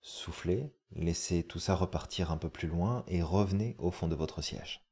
soufflez, 0.00 0.74
laissez 0.92 1.46
tout 1.46 1.58
ça 1.58 1.74
repartir 1.74 2.30
un 2.30 2.38
peu 2.38 2.48
plus 2.48 2.68
loin 2.68 3.04
et 3.06 3.22
revenez 3.22 3.76
au 3.78 3.90
fond 3.90 4.08
de 4.08 4.14
votre 4.14 4.40
siège. 4.40 4.82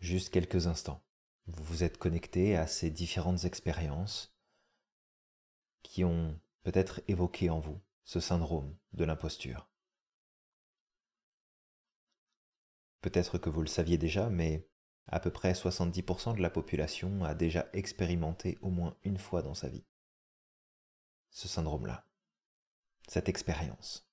Juste 0.00 0.30
quelques 0.30 0.66
instants. 0.66 1.04
Vous 1.46 1.62
vous 1.62 1.84
êtes 1.84 1.98
connecté 1.98 2.56
à 2.56 2.66
ces 2.66 2.90
différentes 2.90 3.44
expériences 3.44 4.36
qui 5.84 6.02
ont 6.02 6.36
peut-être 6.64 7.00
évoqué 7.06 7.48
en 7.48 7.60
vous 7.60 7.80
ce 8.02 8.18
syndrome 8.18 8.76
de 8.92 9.04
l'imposture. 9.04 9.70
Peut-être 13.02 13.38
que 13.38 13.50
vous 13.50 13.60
le 13.60 13.68
saviez 13.68 13.98
déjà, 13.98 14.28
mais 14.30 14.68
à 15.08 15.20
peu 15.20 15.30
près 15.30 15.52
70% 15.52 16.36
de 16.36 16.42
la 16.42 16.50
population 16.50 17.24
a 17.24 17.34
déjà 17.34 17.66
expérimenté 17.72 18.58
au 18.60 18.70
moins 18.70 18.96
une 19.04 19.18
fois 19.18 19.42
dans 19.42 19.54
sa 19.54 19.68
vie 19.68 19.84
ce 21.30 21.48
syndrome-là, 21.48 22.04
cette 23.06 23.28
expérience. 23.28 24.08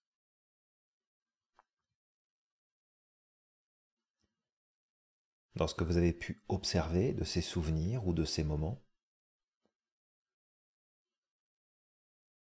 Dans 5.55 5.67
ce 5.67 5.75
que 5.75 5.85
vous 5.85 5.97
avez 5.97 6.13
pu 6.13 6.43
observer 6.49 7.13
de 7.13 7.23
ces 7.23 7.41
souvenirs 7.41 8.05
ou 8.05 8.13
de 8.13 8.25
ces 8.25 8.43
moments, 8.43 8.83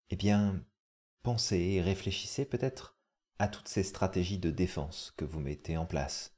eh 0.10 0.16
bien, 0.16 0.66
pensez 1.22 1.58
et 1.58 1.82
réfléchissez 1.82 2.46
peut-être 2.46 2.98
à 3.40 3.48
toutes 3.48 3.68
ces 3.68 3.84
stratégies 3.84 4.40
de 4.40 4.52
défense 4.52 5.14
que 5.18 5.26
vous 5.26 5.42
mettez 5.42 5.76
en 5.76 5.86
place 5.86 6.34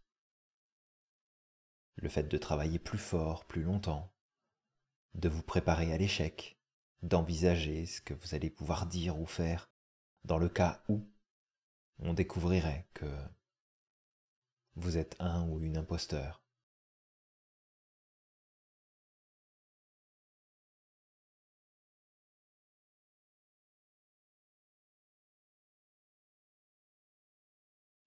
le 1.97 2.09
fait 2.09 2.23
de 2.23 2.37
travailler 2.37 2.79
plus 2.79 2.97
fort, 2.97 3.45
plus 3.45 3.63
longtemps, 3.63 4.13
de 5.13 5.29
vous 5.29 5.43
préparer 5.43 5.93
à 5.93 5.97
l'échec, 5.97 6.57
d'envisager 7.01 7.85
ce 7.85 8.01
que 8.01 8.13
vous 8.13 8.35
allez 8.35 8.49
pouvoir 8.49 8.85
dire 8.85 9.19
ou 9.19 9.25
faire 9.25 9.69
dans 10.23 10.37
le 10.37 10.49
cas 10.49 10.83
où 10.89 11.07
on 11.99 12.13
découvrirait 12.13 12.87
que 12.93 13.05
vous 14.75 14.97
êtes 14.97 15.15
un 15.19 15.47
ou 15.47 15.61
une 15.61 15.77
imposteur. 15.77 16.41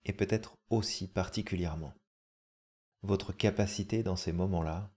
Et 0.04 0.12
peut-être 0.12 0.56
aussi 0.70 1.06
particulièrement 1.06 1.94
votre 3.02 3.32
capacité 3.32 4.02
dans 4.02 4.16
ces 4.16 4.32
moments-là 4.32 4.92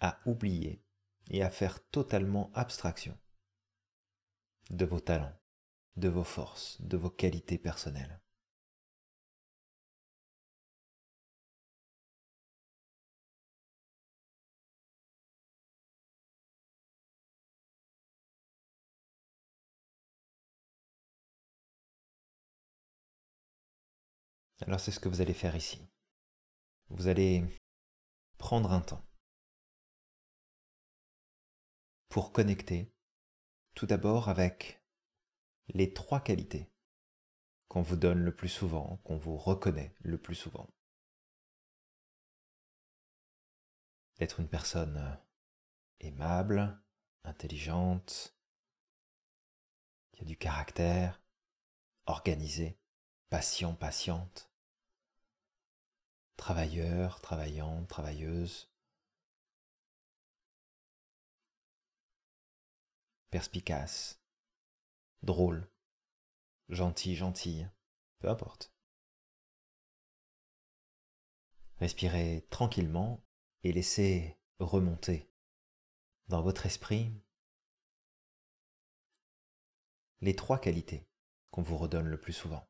à 0.00 0.20
oublier 0.26 0.84
et 1.30 1.42
à 1.42 1.50
faire 1.50 1.84
totalement 1.90 2.50
abstraction 2.54 3.18
de 4.70 4.84
vos 4.84 5.00
talents, 5.00 5.36
de 5.96 6.08
vos 6.08 6.24
forces, 6.24 6.80
de 6.80 6.96
vos 6.96 7.10
qualités 7.10 7.58
personnelles. 7.58 8.20
Alors 24.66 24.80
c'est 24.80 24.90
ce 24.90 25.00
que 25.00 25.08
vous 25.08 25.20
allez 25.20 25.34
faire 25.34 25.56
ici 25.56 25.88
vous 26.90 27.08
allez 27.08 27.44
prendre 28.38 28.72
un 28.72 28.80
temps 28.80 29.04
pour 32.08 32.32
connecter 32.32 32.92
tout 33.74 33.86
d'abord 33.86 34.28
avec 34.28 34.82
les 35.68 35.92
trois 35.92 36.20
qualités 36.20 36.70
qu'on 37.68 37.82
vous 37.82 37.96
donne 37.96 38.20
le 38.20 38.34
plus 38.34 38.48
souvent, 38.48 38.96
qu'on 39.04 39.18
vous 39.18 39.36
reconnaît 39.36 39.94
le 40.00 40.18
plus 40.18 40.34
souvent. 40.34 40.68
D'être 44.16 44.40
une 44.40 44.48
personne 44.48 45.18
aimable, 46.00 46.82
intelligente, 47.24 48.36
qui 50.12 50.22
a 50.22 50.24
du 50.24 50.36
caractère, 50.36 51.22
organisée, 52.06 52.80
patient, 53.28 53.74
patiente, 53.74 54.47
travailleurs, 56.38 57.20
travaillantes, 57.20 57.88
travailleuses, 57.88 58.70
perspicace, 63.28 64.22
drôle, 65.22 65.68
gentil, 66.70 67.16
gentille, 67.16 67.68
peu 68.20 68.30
importe. 68.30 68.72
Respirez 71.76 72.46
tranquillement 72.50 73.22
et 73.62 73.72
laissez 73.72 74.38
remonter 74.58 75.30
dans 76.28 76.40
votre 76.40 76.66
esprit 76.66 77.12
les 80.20 80.34
trois 80.34 80.58
qualités 80.58 81.06
qu'on 81.50 81.62
vous 81.62 81.76
redonne 81.76 82.08
le 82.08 82.18
plus 82.18 82.32
souvent. 82.32 82.66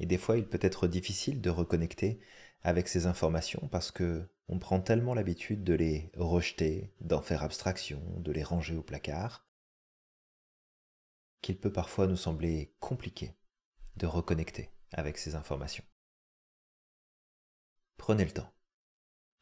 Et 0.00 0.06
des 0.06 0.18
fois, 0.18 0.38
il 0.38 0.48
peut 0.48 0.58
être 0.62 0.88
difficile 0.88 1.40
de 1.40 1.50
reconnecter 1.50 2.20
avec 2.62 2.88
ces 2.88 3.06
informations 3.06 3.68
parce 3.68 3.90
que 3.90 4.28
on 4.48 4.58
prend 4.58 4.80
tellement 4.80 5.14
l'habitude 5.14 5.62
de 5.62 5.74
les 5.74 6.10
rejeter, 6.16 6.92
d'en 7.00 7.22
faire 7.22 7.44
abstraction, 7.44 8.02
de 8.18 8.32
les 8.32 8.42
ranger 8.42 8.76
au 8.76 8.82
placard, 8.82 9.46
qu'il 11.42 11.58
peut 11.58 11.72
parfois 11.72 12.06
nous 12.06 12.16
sembler 12.16 12.74
compliqué 12.80 13.36
de 13.96 14.06
reconnecter 14.06 14.70
avec 14.90 15.18
ces 15.18 15.36
informations. 15.36 15.84
Prenez 17.96 18.24
le 18.24 18.32
temps. 18.32 18.52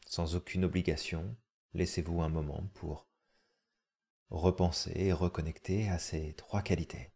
Sans 0.07 0.35
aucune 0.35 0.65
obligation, 0.65 1.37
laissez-vous 1.73 2.21
un 2.21 2.29
moment 2.29 2.69
pour 2.75 3.09
repenser 4.31 4.93
et 4.97 5.13
reconnecter 5.13 5.89
à 5.89 5.99
ces 5.99 6.35
trois 6.35 6.63
qualités. 6.63 7.13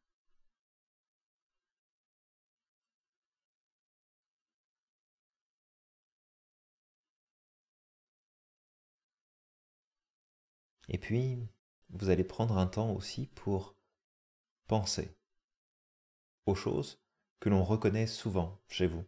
Et 10.89 10.99
puis, 10.99 11.49
vous 11.91 12.11
allez 12.11 12.25
prendre 12.25 12.59
un 12.59 12.67
temps 12.67 12.93
aussi 12.93 13.27
pour 13.27 13.77
penser 14.67 15.17
aux 16.47 16.55
choses 16.55 17.03
que 17.41 17.49
l'on 17.49 17.65
reconnaît 17.65 18.07
souvent 18.07 18.61
chez 18.69 18.87
vous, 18.87 19.05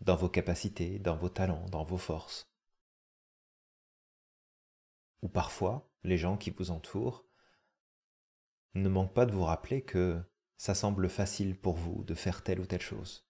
dans 0.00 0.16
vos 0.16 0.28
capacités, 0.28 0.98
dans 0.98 1.16
vos 1.16 1.28
talents, 1.28 1.66
dans 1.70 1.84
vos 1.84 1.98
forces. 1.98 2.50
Ou 5.22 5.28
parfois, 5.28 5.90
les 6.04 6.18
gens 6.18 6.36
qui 6.36 6.50
vous 6.50 6.70
entourent 6.70 7.24
ne 8.74 8.88
manquent 8.88 9.14
pas 9.14 9.26
de 9.26 9.32
vous 9.32 9.44
rappeler 9.44 9.82
que 9.82 10.22
ça 10.56 10.74
semble 10.74 11.08
facile 11.08 11.58
pour 11.58 11.76
vous 11.76 12.04
de 12.04 12.14
faire 12.14 12.42
telle 12.42 12.60
ou 12.60 12.66
telle 12.66 12.82
chose. 12.82 13.26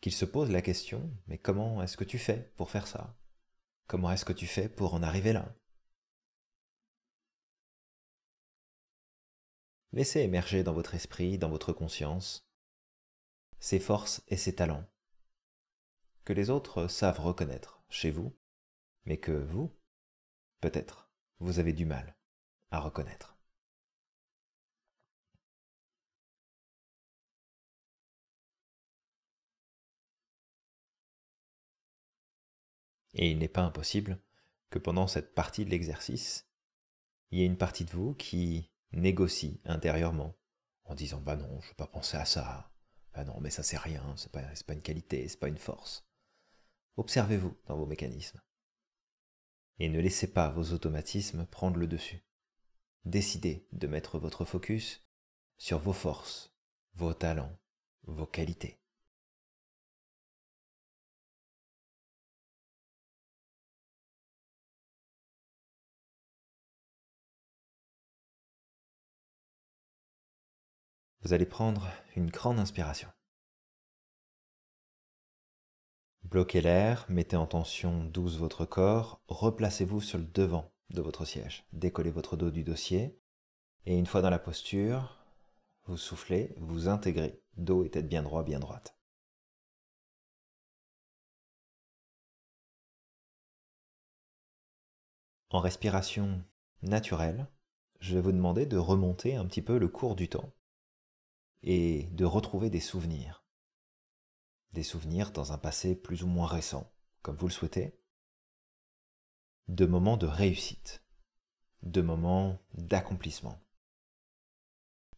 Qu'ils 0.00 0.12
se 0.12 0.24
posent 0.24 0.50
la 0.50 0.62
question, 0.62 1.10
mais 1.26 1.38
comment 1.38 1.82
est-ce 1.82 1.96
que 1.96 2.04
tu 2.04 2.18
fais 2.18 2.52
pour 2.56 2.70
faire 2.70 2.86
ça? 2.86 3.16
Comment 3.86 4.10
est-ce 4.10 4.24
que 4.24 4.32
tu 4.32 4.46
fais 4.46 4.68
pour 4.68 4.94
en 4.94 5.02
arriver 5.02 5.32
là? 5.32 5.54
Laissez 9.92 10.20
émerger 10.20 10.64
dans 10.64 10.72
votre 10.72 10.94
esprit, 10.94 11.38
dans 11.38 11.48
votre 11.48 11.72
conscience, 11.72 12.50
ses 13.60 13.78
forces 13.78 14.22
et 14.28 14.36
ses 14.36 14.56
talents, 14.56 14.84
que 16.24 16.32
les 16.32 16.50
autres 16.50 16.88
savent 16.88 17.20
reconnaître 17.20 17.80
chez 17.88 18.10
vous, 18.10 18.36
mais 19.04 19.18
que 19.18 19.30
vous, 19.30 19.72
peut-être, 20.60 21.08
vous 21.38 21.60
avez 21.60 21.72
du 21.72 21.86
mal 21.86 22.16
à 22.72 22.80
reconnaître. 22.80 23.35
Et 33.16 33.30
il 33.30 33.38
n'est 33.38 33.48
pas 33.48 33.62
impossible 33.62 34.18
que 34.70 34.78
pendant 34.78 35.06
cette 35.06 35.34
partie 35.34 35.64
de 35.64 35.70
l'exercice, 35.70 36.48
il 37.30 37.38
y 37.38 37.42
ait 37.42 37.46
une 37.46 37.56
partie 37.56 37.84
de 37.84 37.90
vous 37.90 38.14
qui 38.14 38.70
négocie 38.92 39.60
intérieurement 39.64 40.36
en 40.84 40.94
disant 40.94 41.20
bah 41.20 41.34
non, 41.34 41.48
je 41.60 41.66
ne 41.66 41.70
vais 41.70 41.76
pas 41.76 41.86
penser 41.86 42.18
à 42.18 42.26
ça. 42.26 42.70
Bah 43.14 43.24
non, 43.24 43.40
mais 43.40 43.50
ça 43.50 43.62
c'est 43.62 43.78
rien, 43.78 44.14
c'est 44.16 44.30
pas, 44.30 44.42
pas 44.66 44.74
une 44.74 44.82
qualité, 44.82 45.26
c'est 45.26 45.40
pas 45.40 45.48
une 45.48 45.56
force. 45.56 46.06
Observez-vous 46.98 47.56
dans 47.66 47.76
vos 47.76 47.86
mécanismes. 47.86 48.40
Et 49.78 49.88
ne 49.88 50.00
laissez 50.00 50.32
pas 50.32 50.50
vos 50.50 50.72
automatismes 50.72 51.46
prendre 51.46 51.78
le 51.78 51.86
dessus. 51.86 52.22
Décidez 53.06 53.66
de 53.72 53.86
mettre 53.86 54.18
votre 54.18 54.44
focus 54.44 55.06
sur 55.56 55.78
vos 55.78 55.92
forces, 55.94 56.54
vos 56.94 57.14
talents, 57.14 57.56
vos 58.04 58.26
qualités. 58.26 58.78
Vous 71.26 71.32
allez 71.32 71.44
prendre 71.44 71.88
une 72.14 72.30
grande 72.30 72.60
inspiration. 72.60 73.08
Bloquez 76.22 76.60
l'air, 76.60 77.04
mettez 77.08 77.34
en 77.34 77.48
tension 77.48 78.04
douce 78.04 78.36
votre 78.36 78.64
corps, 78.64 79.20
replacez-vous 79.26 80.00
sur 80.00 80.18
le 80.18 80.24
devant 80.24 80.72
de 80.90 81.00
votre 81.00 81.24
siège, 81.24 81.66
décollez 81.72 82.12
votre 82.12 82.36
dos 82.36 82.52
du 82.52 82.62
dossier, 82.62 83.18
et 83.86 83.98
une 83.98 84.06
fois 84.06 84.22
dans 84.22 84.30
la 84.30 84.38
posture, 84.38 85.18
vous 85.86 85.96
soufflez, 85.96 86.54
vous 86.58 86.86
intégrez, 86.86 87.42
dos 87.56 87.82
et 87.82 87.90
tête 87.90 88.08
bien 88.08 88.22
droit, 88.22 88.44
bien 88.44 88.60
droite. 88.60 88.96
En 95.50 95.58
respiration 95.58 96.44
naturelle, 96.82 97.48
je 97.98 98.14
vais 98.14 98.20
vous 98.20 98.30
demander 98.30 98.64
de 98.64 98.76
remonter 98.76 99.34
un 99.34 99.44
petit 99.44 99.62
peu 99.62 99.76
le 99.78 99.88
cours 99.88 100.14
du 100.14 100.28
temps 100.28 100.52
et 101.66 102.04
de 102.12 102.24
retrouver 102.24 102.70
des 102.70 102.80
souvenirs. 102.80 103.44
Des 104.72 104.84
souvenirs 104.84 105.32
dans 105.32 105.52
un 105.52 105.58
passé 105.58 105.96
plus 105.96 106.22
ou 106.22 106.28
moins 106.28 106.46
récent, 106.46 106.90
comme 107.22 107.36
vous 107.36 107.48
le 107.48 107.52
souhaitez. 107.52 107.98
De 109.66 109.84
moments 109.84 110.16
de 110.16 110.26
réussite, 110.26 111.04
de 111.82 112.00
moments 112.00 112.60
d'accomplissement. 112.74 113.60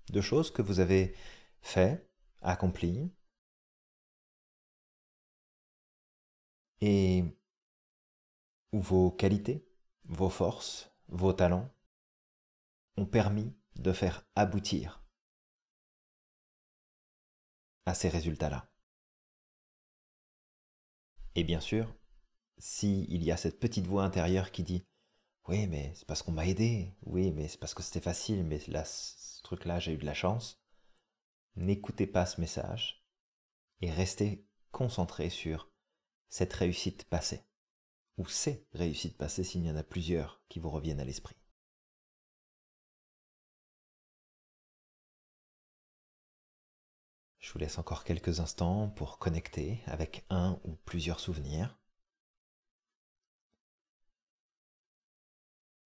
De 0.08 0.22
choses 0.22 0.50
que 0.50 0.62
vous 0.62 0.80
avez 0.80 1.14
fait, 1.60 2.10
accomplies, 2.40 3.12
et 6.80 7.24
où 8.72 8.80
vos 8.80 9.10
qualités, 9.10 9.68
vos 10.04 10.30
forces, 10.30 10.90
vos 11.08 11.34
talents 11.34 11.70
ont 12.96 13.06
permis 13.06 13.54
de 13.76 13.92
faire 13.92 14.24
aboutir 14.34 15.04
à 17.88 17.94
ces 17.94 18.08
résultats-là. 18.08 18.70
Et 21.34 21.44
bien 21.44 21.60
sûr, 21.60 21.94
s'il 22.58 23.22
y 23.22 23.30
a 23.30 23.36
cette 23.36 23.60
petite 23.60 23.86
voix 23.86 24.04
intérieure 24.04 24.50
qui 24.50 24.62
dit 24.62 24.84
Oui, 25.46 25.66
mais 25.66 25.92
c'est 25.94 26.06
parce 26.06 26.22
qu'on 26.22 26.32
m'a 26.32 26.46
aidé, 26.46 26.94
oui, 27.02 27.30
mais 27.32 27.48
c'est 27.48 27.58
parce 27.58 27.74
que 27.74 27.82
c'était 27.82 28.00
facile, 28.00 28.44
mais 28.44 28.60
là, 28.68 28.84
ce 28.84 29.42
truc-là, 29.42 29.78
j'ai 29.78 29.92
eu 29.92 29.98
de 29.98 30.06
la 30.06 30.14
chance, 30.14 30.60
n'écoutez 31.56 32.06
pas 32.06 32.26
ce 32.26 32.40
message 32.40 33.04
et 33.80 33.90
restez 33.90 34.44
concentré 34.72 35.30
sur 35.30 35.70
cette 36.28 36.52
réussite 36.52 37.04
passée, 37.04 37.44
ou 38.16 38.26
ces 38.26 38.66
réussites 38.72 39.16
passées 39.16 39.44
s'il 39.44 39.64
y 39.64 39.70
en 39.70 39.76
a 39.76 39.82
plusieurs 39.82 40.42
qui 40.48 40.58
vous 40.58 40.70
reviennent 40.70 41.00
à 41.00 41.04
l'esprit. 41.04 41.36
Je 47.48 47.54
vous 47.54 47.60
laisse 47.60 47.78
encore 47.78 48.04
quelques 48.04 48.40
instants 48.40 48.90
pour 48.90 49.18
connecter 49.18 49.80
avec 49.86 50.26
un 50.28 50.60
ou 50.64 50.74
plusieurs 50.84 51.18
souvenirs. 51.18 51.78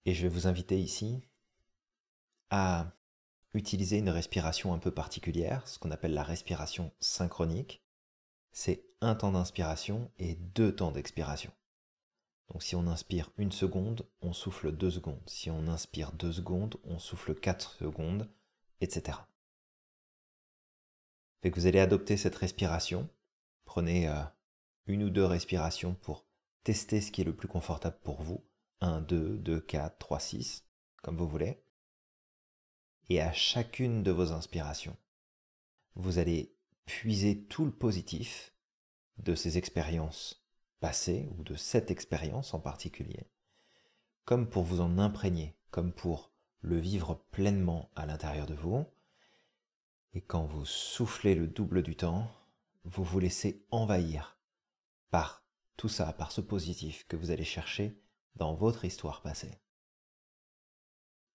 Et 0.04 0.12
je 0.12 0.22
vais 0.22 0.28
vous 0.28 0.48
inviter 0.48 0.80
ici 0.80 1.22
à 2.50 2.90
utiliser 3.54 3.98
une 3.98 4.10
respiration 4.10 4.74
un 4.74 4.78
peu 4.78 4.90
particulière, 4.90 5.68
ce 5.68 5.78
qu'on 5.78 5.92
appelle 5.92 6.14
la 6.14 6.24
respiration 6.24 6.90
synchronique. 6.98 7.84
C'est 8.50 8.84
un 9.00 9.14
temps 9.14 9.30
d'inspiration 9.30 10.10
et 10.18 10.34
deux 10.34 10.74
temps 10.74 10.90
d'expiration. 10.90 11.52
Donc 12.48 12.64
si 12.64 12.74
on 12.74 12.88
inspire 12.88 13.30
une 13.36 13.52
seconde, 13.52 14.04
on 14.20 14.32
souffle 14.32 14.72
deux 14.72 14.90
secondes. 14.90 15.22
Si 15.26 15.48
on 15.48 15.68
inspire 15.68 16.10
deux 16.10 16.32
secondes, 16.32 16.74
on 16.82 16.98
souffle 16.98 17.36
quatre 17.36 17.74
secondes, 17.74 18.28
etc 18.80 19.18
vous 21.50 21.66
allez 21.66 21.80
adopter 21.80 22.16
cette 22.16 22.36
respiration. 22.36 23.08
Prenez 23.64 24.08
euh, 24.08 24.22
une 24.86 25.02
ou 25.04 25.10
deux 25.10 25.24
respirations 25.24 25.94
pour 25.94 26.24
tester 26.64 27.00
ce 27.00 27.10
qui 27.10 27.22
est 27.22 27.24
le 27.24 27.34
plus 27.34 27.48
confortable 27.48 27.98
pour 28.02 28.22
vous. 28.22 28.44
1, 28.80 29.00
2, 29.02 29.38
2, 29.38 29.60
4, 29.60 29.98
3, 29.98 30.20
6, 30.20 30.64
comme 31.02 31.16
vous 31.16 31.28
voulez. 31.28 31.62
Et 33.08 33.20
à 33.20 33.32
chacune 33.32 34.02
de 34.02 34.10
vos 34.10 34.32
inspirations, 34.32 34.96
vous 35.94 36.18
allez 36.18 36.54
puiser 36.86 37.44
tout 37.44 37.64
le 37.64 37.72
positif 37.72 38.52
de 39.18 39.34
ces 39.34 39.58
expériences 39.58 40.44
passées 40.80 41.28
ou 41.36 41.44
de 41.44 41.54
cette 41.54 41.90
expérience 41.90 42.54
en 42.54 42.60
particulier, 42.60 43.28
comme 44.24 44.48
pour 44.48 44.64
vous 44.64 44.80
en 44.80 44.98
imprégner, 44.98 45.54
comme 45.70 45.92
pour 45.92 46.32
le 46.60 46.78
vivre 46.78 47.24
pleinement 47.30 47.90
à 47.94 48.06
l'intérieur 48.06 48.46
de 48.46 48.54
vous, 48.54 48.84
et 50.14 50.20
quand 50.20 50.44
vous 50.44 50.64
soufflez 50.64 51.34
le 51.34 51.46
double 51.46 51.82
du 51.82 51.96
temps, 51.96 52.30
vous 52.84 53.04
vous 53.04 53.18
laissez 53.18 53.64
envahir 53.70 54.38
par 55.10 55.44
tout 55.76 55.88
ça, 55.88 56.12
par 56.12 56.32
ce 56.32 56.40
positif 56.40 57.06
que 57.08 57.16
vous 57.16 57.30
allez 57.30 57.44
chercher 57.44 57.98
dans 58.36 58.54
votre 58.54 58.84
histoire 58.84 59.22
passée. 59.22 59.58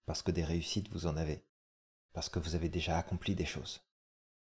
Parce 0.05 0.21
que 0.21 0.31
des 0.31 0.43
réussites, 0.43 0.89
vous 0.91 1.07
en 1.07 1.17
avez. 1.17 1.43
Parce 2.13 2.29
que 2.29 2.39
vous 2.39 2.55
avez 2.55 2.69
déjà 2.69 2.97
accompli 2.97 3.35
des 3.35 3.45
choses. 3.45 3.81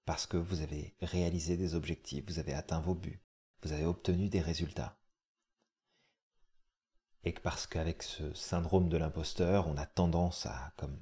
Parce 0.05 0.27
que 0.27 0.38
vous 0.38 0.61
avez 0.61 0.95
réalisé 1.01 1.57
des 1.57 1.75
objectifs, 1.75 2.25
vous 2.27 2.39
avez 2.39 2.53
atteint 2.53 2.81
vos 2.81 2.93
buts, 2.93 3.23
vous 3.61 3.71
avez 3.71 3.85
obtenu 3.85 4.29
des 4.29 4.41
résultats. 4.41 4.99
Et 7.23 7.33
que 7.33 7.41
parce 7.41 7.65
qu'avec 7.65 8.03
ce 8.03 8.33
syndrome 8.33 8.88
de 8.89 8.97
l'imposteur, 8.97 9.67
on 9.67 9.77
a 9.77 9.85
tendance 9.88 10.45
à 10.45 10.73
comme 10.77 10.99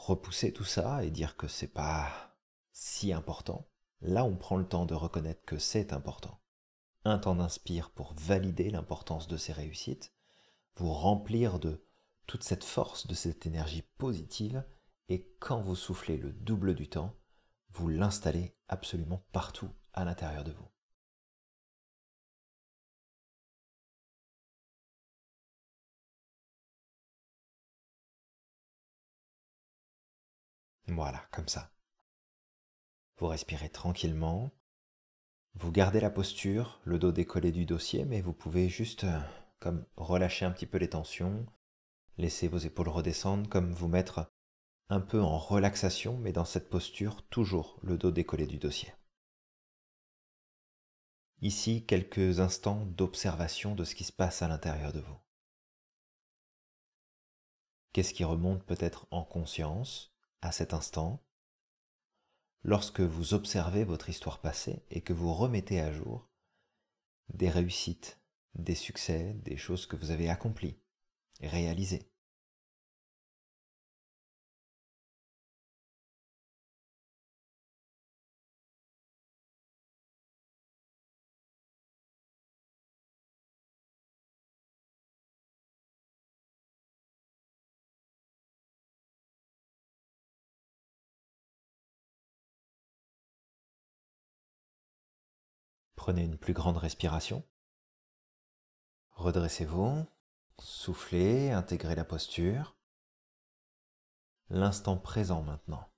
repousser 0.00 0.52
tout 0.52 0.64
ça 0.64 1.04
et 1.04 1.10
dire 1.10 1.36
que 1.36 1.46
c'est 1.46 1.72
pas 1.72 2.34
si 2.72 3.12
important, 3.12 3.68
là 4.00 4.24
on 4.24 4.34
prend 4.34 4.56
le 4.56 4.66
temps 4.66 4.86
de 4.86 4.94
reconnaître 4.94 5.44
que 5.44 5.58
c'est 5.58 5.92
important. 5.92 6.40
Un 7.04 7.18
temps 7.18 7.34
d'inspire 7.34 7.90
pour 7.90 8.14
valider 8.14 8.70
l'importance 8.70 9.28
de 9.28 9.36
ces 9.36 9.52
réussites, 9.52 10.14
vous 10.76 10.92
remplir 10.92 11.58
de 11.58 11.86
toute 12.26 12.44
cette 12.44 12.64
force, 12.64 13.06
de 13.06 13.14
cette 13.14 13.44
énergie 13.46 13.82
positive, 13.98 14.64
et 15.08 15.28
quand 15.38 15.60
vous 15.60 15.76
soufflez 15.76 16.16
le 16.16 16.32
double 16.32 16.74
du 16.74 16.88
temps, 16.88 17.14
vous 17.72 17.88
l'installez 17.88 18.56
absolument 18.68 19.22
partout 19.32 19.70
à 19.92 20.04
l'intérieur 20.04 20.44
de 20.44 20.52
vous. 20.52 20.68
Voilà, 30.90 31.24
comme 31.30 31.48
ça. 31.48 31.70
Vous 33.18 33.28
respirez 33.28 33.68
tranquillement. 33.68 34.50
Vous 35.54 35.70
gardez 35.70 36.00
la 36.00 36.10
posture, 36.10 36.80
le 36.84 36.98
dos 36.98 37.12
décollé 37.12 37.52
du 37.52 37.64
dossier, 37.64 38.04
mais 38.04 38.20
vous 38.20 38.32
pouvez 38.32 38.68
juste 38.68 39.04
euh, 39.04 39.20
comme 39.60 39.86
relâcher 39.96 40.44
un 40.44 40.50
petit 40.50 40.66
peu 40.66 40.78
les 40.78 40.90
tensions, 40.90 41.46
laisser 42.18 42.48
vos 42.48 42.58
épaules 42.58 42.88
redescendre, 42.88 43.48
comme 43.48 43.72
vous 43.72 43.88
mettre 43.88 44.32
un 44.88 45.00
peu 45.00 45.20
en 45.20 45.38
relaxation, 45.38 46.16
mais 46.16 46.32
dans 46.32 46.44
cette 46.44 46.68
posture, 46.68 47.22
toujours 47.28 47.78
le 47.82 47.96
dos 47.96 48.10
décollé 48.10 48.46
du 48.46 48.58
dossier. 48.58 48.92
Ici, 51.40 51.86
quelques 51.86 52.40
instants 52.40 52.84
d'observation 52.84 53.74
de 53.74 53.84
ce 53.84 53.94
qui 53.94 54.04
se 54.04 54.12
passe 54.12 54.42
à 54.42 54.48
l'intérieur 54.48 54.92
de 54.92 55.00
vous. 55.00 55.18
Qu'est-ce 57.92 58.12
qui 58.12 58.24
remonte 58.24 58.64
peut-être 58.64 59.06
en 59.10 59.24
conscience? 59.24 60.09
À 60.42 60.52
cet 60.52 60.74
instant 60.74 61.22
lorsque 62.62 63.00
vous 63.00 63.34
observez 63.34 63.84
votre 63.84 64.08
histoire 64.08 64.40
passée 64.40 64.82
et 64.90 65.00
que 65.00 65.12
vous 65.12 65.32
remettez 65.32 65.80
à 65.80 65.92
jour 65.92 66.28
des 67.32 67.48
réussites, 67.48 68.20
des 68.54 68.74
succès, 68.74 69.34
des 69.34 69.56
choses 69.56 69.86
que 69.86 69.96
vous 69.96 70.10
avez 70.10 70.28
accomplies 70.28 70.78
réalisées. 71.40 72.09
Prenez 96.00 96.24
une 96.24 96.38
plus 96.38 96.54
grande 96.54 96.78
respiration. 96.78 97.44
Redressez-vous, 99.10 100.06
soufflez, 100.58 101.50
intégrez 101.50 101.94
la 101.94 102.06
posture. 102.06 102.74
L'instant 104.48 104.96
présent 104.96 105.42
maintenant. 105.42 105.92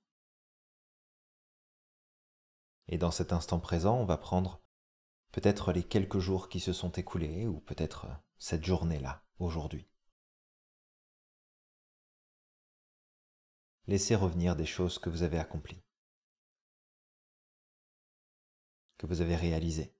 Et 2.89 2.97
dans 2.97 3.11
cet 3.11 3.31
instant 3.31 3.61
présent, 3.61 3.95
on 3.95 4.03
va 4.03 4.17
prendre 4.17 4.61
peut-être 5.31 5.71
les 5.71 5.85
quelques 5.85 6.19
jours 6.19 6.49
qui 6.49 6.59
se 6.59 6.73
sont 6.73 6.91
écoulés 6.91 7.47
ou 7.47 7.61
peut-être 7.61 8.07
cette 8.37 8.65
journée-là, 8.65 9.23
aujourd'hui. 9.39 9.87
Laissez 13.87 14.15
revenir 14.15 14.57
des 14.57 14.65
choses 14.65 14.99
que 14.99 15.09
vous 15.09 15.23
avez 15.23 15.39
accomplies. 15.39 15.81
Que 19.03 19.07
vous 19.07 19.19
avez 19.19 19.35
réalisé. 19.35 19.93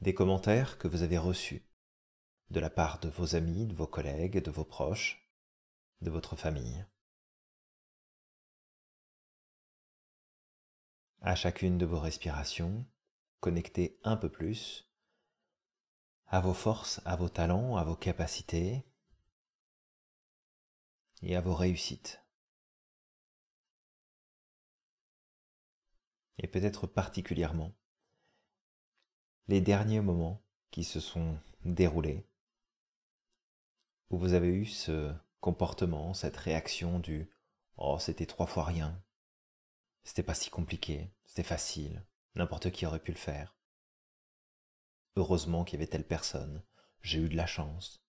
Des 0.00 0.12
commentaires 0.12 0.78
que 0.78 0.88
vous 0.88 1.02
avez 1.02 1.16
reçus 1.16 1.64
de 2.50 2.58
la 2.58 2.70
part 2.70 2.98
de 2.98 3.08
vos 3.08 3.36
amis, 3.36 3.64
de 3.64 3.72
vos 3.72 3.86
collègues, 3.86 4.42
de 4.42 4.50
vos 4.50 4.64
proches, 4.64 5.30
de 6.00 6.10
votre 6.10 6.34
famille. 6.34 6.84
À 11.20 11.36
chacune 11.36 11.78
de 11.78 11.86
vos 11.86 12.00
respirations, 12.00 12.84
connectez 13.38 14.00
un 14.02 14.16
peu 14.16 14.28
plus 14.28 14.90
à 16.26 16.40
vos 16.40 16.52
forces, 16.52 17.00
à 17.04 17.14
vos 17.14 17.28
talents, 17.28 17.76
à 17.76 17.84
vos 17.84 17.94
capacités 17.94 18.84
et 21.22 21.36
à 21.36 21.40
vos 21.40 21.54
réussites. 21.54 22.23
Et 26.38 26.48
peut-être 26.48 26.86
particulièrement 26.86 27.72
les 29.46 29.60
derniers 29.60 30.00
moments 30.00 30.42
qui 30.70 30.84
se 30.84 31.00
sont 31.00 31.38
déroulés, 31.64 32.26
où 34.10 34.18
vous 34.18 34.32
avez 34.32 34.48
eu 34.48 34.66
ce 34.66 35.12
comportement, 35.40 36.14
cette 36.14 36.36
réaction 36.36 36.98
du 36.98 37.30
Oh, 37.76 37.98
c'était 37.98 38.26
trois 38.26 38.46
fois 38.46 38.64
rien, 38.64 39.02
c'était 40.04 40.22
pas 40.22 40.34
si 40.34 40.48
compliqué, 40.48 41.10
c'était 41.24 41.42
facile, 41.42 42.04
n'importe 42.34 42.70
qui 42.70 42.86
aurait 42.86 43.00
pu 43.00 43.10
le 43.12 43.18
faire. 43.18 43.56
Heureusement 45.16 45.64
qu'il 45.64 45.78
y 45.78 45.82
avait 45.82 45.90
telle 45.90 46.06
personne, 46.06 46.62
j'ai 47.02 47.20
eu 47.20 47.28
de 47.28 47.36
la 47.36 47.46
chance. 47.46 48.02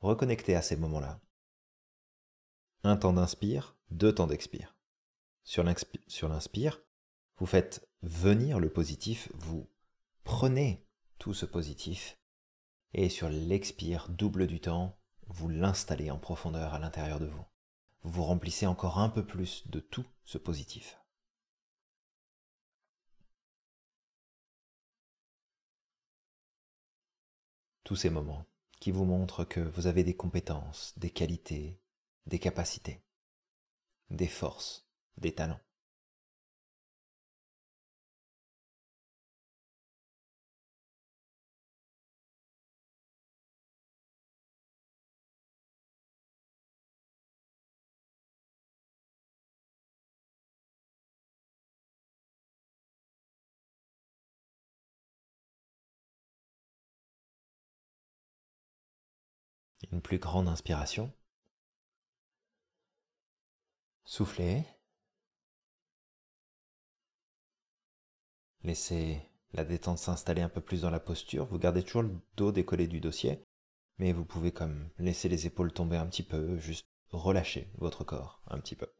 Reconnectez 0.00 0.54
à 0.54 0.62
ces 0.62 0.76
moments-là. 0.76 1.20
Un 2.82 2.96
temps 2.96 3.12
d'inspire, 3.12 3.76
deux 3.90 4.14
temps 4.14 4.26
d'expire. 4.26 4.76
Sur 5.44 5.64
l'inspire, 5.64 6.82
vous 7.40 7.46
faites 7.46 7.88
venir 8.02 8.60
le 8.60 8.70
positif, 8.70 9.32
vous 9.34 9.66
prenez 10.24 10.86
tout 11.18 11.32
ce 11.32 11.46
positif, 11.46 12.18
et 12.92 13.08
sur 13.08 13.30
l'expire 13.30 14.10
double 14.10 14.46
du 14.46 14.60
temps, 14.60 14.98
vous 15.26 15.48
l'installez 15.48 16.10
en 16.10 16.18
profondeur 16.18 16.74
à 16.74 16.78
l'intérieur 16.78 17.18
de 17.18 17.26
vous. 17.26 17.44
Vous 18.02 18.24
remplissez 18.24 18.66
encore 18.66 18.98
un 18.98 19.08
peu 19.08 19.24
plus 19.24 19.66
de 19.68 19.80
tout 19.80 20.04
ce 20.24 20.36
positif. 20.36 20.98
Tous 27.84 27.96
ces 27.96 28.10
moments 28.10 28.44
qui 28.80 28.90
vous 28.90 29.04
montrent 29.04 29.44
que 29.44 29.60
vous 29.60 29.86
avez 29.86 30.04
des 30.04 30.16
compétences, 30.16 30.92
des 30.98 31.10
qualités, 31.10 31.80
des 32.26 32.38
capacités, 32.38 33.02
des 34.10 34.28
forces, 34.28 34.86
des 35.16 35.34
talents. 35.34 35.60
Une 59.92 60.02
plus 60.02 60.18
grande 60.18 60.48
inspiration. 60.48 61.12
Soufflez. 64.04 64.64
Laissez 68.62 69.20
la 69.52 69.64
détente 69.64 69.98
s'installer 69.98 70.42
un 70.42 70.48
peu 70.48 70.60
plus 70.60 70.82
dans 70.82 70.90
la 70.90 71.00
posture. 71.00 71.46
Vous 71.46 71.58
gardez 71.58 71.82
toujours 71.82 72.02
le 72.02 72.20
dos 72.36 72.52
décollé 72.52 72.86
du 72.86 73.00
dossier, 73.00 73.42
mais 73.98 74.12
vous 74.12 74.24
pouvez 74.24 74.52
comme 74.52 74.90
laisser 74.98 75.28
les 75.28 75.46
épaules 75.46 75.72
tomber 75.72 75.96
un 75.96 76.06
petit 76.06 76.22
peu, 76.22 76.58
juste 76.58 76.86
relâcher 77.10 77.70
votre 77.78 78.04
corps 78.04 78.42
un 78.46 78.60
petit 78.60 78.76
peu. 78.76 78.92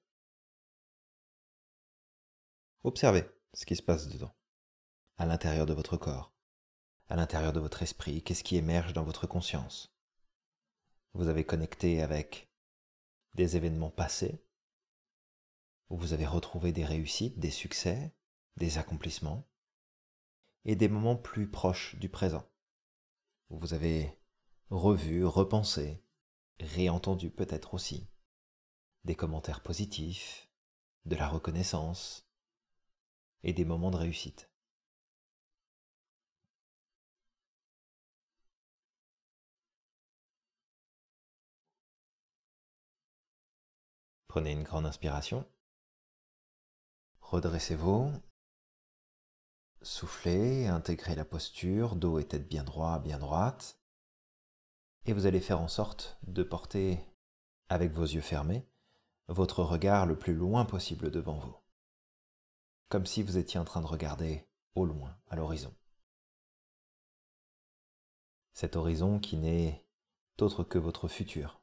Observez 2.82 3.28
ce 3.52 3.66
qui 3.66 3.76
se 3.76 3.82
passe 3.82 4.08
dedans, 4.08 4.34
à 5.18 5.26
l'intérieur 5.26 5.66
de 5.66 5.74
votre 5.74 5.96
corps, 5.96 6.32
à 7.08 7.16
l'intérieur 7.16 7.52
de 7.52 7.60
votre 7.60 7.82
esprit, 7.82 8.22
qu'est-ce 8.22 8.44
qui 8.44 8.56
émerge 8.56 8.92
dans 8.92 9.04
votre 9.04 9.26
conscience 9.26 9.92
vous 11.14 11.28
avez 11.28 11.44
connecté 11.44 12.02
avec 12.02 12.50
des 13.34 13.56
événements 13.56 13.90
passés, 13.90 14.44
où 15.88 15.96
vous 15.96 16.12
avez 16.12 16.26
retrouvé 16.26 16.72
des 16.72 16.84
réussites, 16.84 17.38
des 17.38 17.50
succès, 17.50 18.14
des 18.56 18.78
accomplissements, 18.78 19.48
et 20.64 20.76
des 20.76 20.88
moments 20.88 21.16
plus 21.16 21.50
proches 21.50 21.96
du 21.96 22.08
présent, 22.08 22.46
où 23.48 23.58
vous 23.58 23.74
avez 23.74 24.18
revu, 24.68 25.24
repensé, 25.24 26.04
réentendu 26.60 27.30
peut-être 27.30 27.74
aussi, 27.74 28.08
des 29.04 29.16
commentaires 29.16 29.62
positifs, 29.62 30.48
de 31.06 31.16
la 31.16 31.28
reconnaissance, 31.28 32.28
et 33.42 33.52
des 33.52 33.64
moments 33.64 33.90
de 33.90 33.96
réussite. 33.96 34.49
Prenez 44.30 44.52
une 44.52 44.62
grande 44.62 44.86
inspiration. 44.86 45.44
Redressez-vous. 47.20 48.12
Soufflez, 49.82 50.68
intégrez 50.68 51.16
la 51.16 51.24
posture, 51.24 51.96
dos 51.96 52.20
et 52.20 52.28
tête 52.28 52.46
bien 52.46 52.62
droit, 52.62 53.00
bien 53.00 53.18
droite. 53.18 53.80
Et 55.04 55.14
vous 55.14 55.26
allez 55.26 55.40
faire 55.40 55.60
en 55.60 55.66
sorte 55.66 56.16
de 56.28 56.44
porter, 56.44 57.00
avec 57.68 57.90
vos 57.90 58.04
yeux 58.04 58.20
fermés, 58.20 58.70
votre 59.26 59.64
regard 59.64 60.06
le 60.06 60.16
plus 60.16 60.34
loin 60.34 60.64
possible 60.64 61.10
devant 61.10 61.40
vous. 61.40 61.56
Comme 62.88 63.06
si 63.06 63.24
vous 63.24 63.36
étiez 63.36 63.58
en 63.58 63.64
train 63.64 63.80
de 63.80 63.88
regarder 63.88 64.48
au 64.76 64.84
loin, 64.84 65.18
à 65.26 65.34
l'horizon. 65.34 65.74
Cet 68.52 68.76
horizon 68.76 69.18
qui 69.18 69.38
n'est 69.38 69.84
autre 70.38 70.62
que 70.62 70.78
votre 70.78 71.08
futur. 71.08 71.59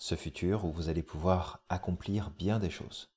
Ce 0.00 0.14
futur 0.14 0.64
où 0.64 0.72
vous 0.72 0.88
allez 0.88 1.02
pouvoir 1.02 1.62
accomplir 1.68 2.30
bien 2.30 2.58
des 2.58 2.70
choses. 2.70 3.12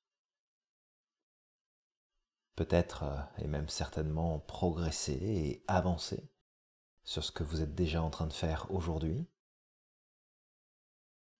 Peut-être 2.56 3.04
euh, 3.04 3.22
et 3.38 3.46
même 3.46 3.70
certainement 3.70 4.38
progresser 4.40 5.14
et 5.14 5.64
avancer 5.66 6.30
sur 7.02 7.24
ce 7.24 7.32
que 7.32 7.42
vous 7.42 7.62
êtes 7.62 7.74
déjà 7.74 8.02
en 8.02 8.10
train 8.10 8.26
de 8.26 8.34
faire 8.34 8.70
aujourd'hui 8.70 9.26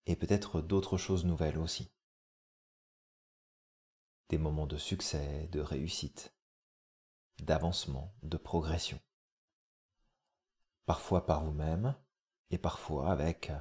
et 0.07 0.17
peut-être 0.17 0.63
d'autres 0.63 0.97
choses 0.97 1.27
nouvelles 1.27 1.59
aussi. 1.59 1.93
Des 4.31 4.39
moments 4.39 4.67
de 4.67 4.79
succès, 4.79 5.47
de 5.49 5.61
réussite, 5.61 6.35
d'avancement, 7.41 8.17
de 8.23 8.39
progression. 8.39 8.99
Parfois 10.87 11.27
par 11.27 11.45
vous-même 11.45 11.95
et 12.49 12.57
parfois 12.57 13.13
avec 13.13 13.53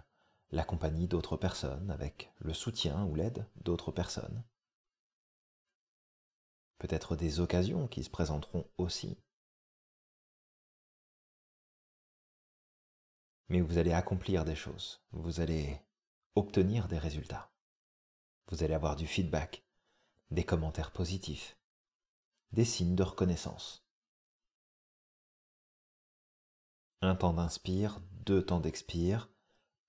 la 0.54 0.64
compagnie 0.64 1.08
d'autres 1.08 1.36
personnes, 1.36 1.90
avec 1.90 2.32
le 2.38 2.54
soutien 2.54 3.06
ou 3.06 3.16
l'aide 3.16 3.48
d'autres 3.56 3.92
personnes. 3.92 4.44
Peut-être 6.78 7.16
des 7.16 7.40
occasions 7.40 7.88
qui 7.88 8.04
se 8.04 8.12
présenteront 8.12 8.70
aussi. 8.78 9.18
Mais 13.50 13.62
vous 13.62 13.80
allez 13.80 13.94
accomplir 13.94 14.46
des 14.46 14.56
choses, 14.56 15.04
vous 15.12 15.40
allez 15.40 15.82
obtenir 16.36 16.88
des 16.88 17.00
résultats, 17.00 17.52
vous 18.48 18.64
allez 18.64 18.76
avoir 18.76 18.96
du 18.96 19.08
feedback, 19.08 19.66
des 20.30 20.44
commentaires 20.44 20.92
positifs, 20.92 21.58
des 22.52 22.66
signes 22.66 22.96
de 22.96 23.04
reconnaissance. 23.04 23.88
Un 27.02 27.16
temps 27.16 27.34
d'inspire, 27.34 28.00
deux 28.24 28.46
temps 28.46 28.60
d'expire, 28.60 29.33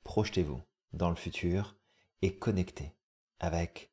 projetez-vous 0.04 0.62
dans 0.92 1.10
le 1.10 1.16
futur 1.16 1.76
et 2.22 2.38
connectez 2.38 2.94
avec 3.40 3.90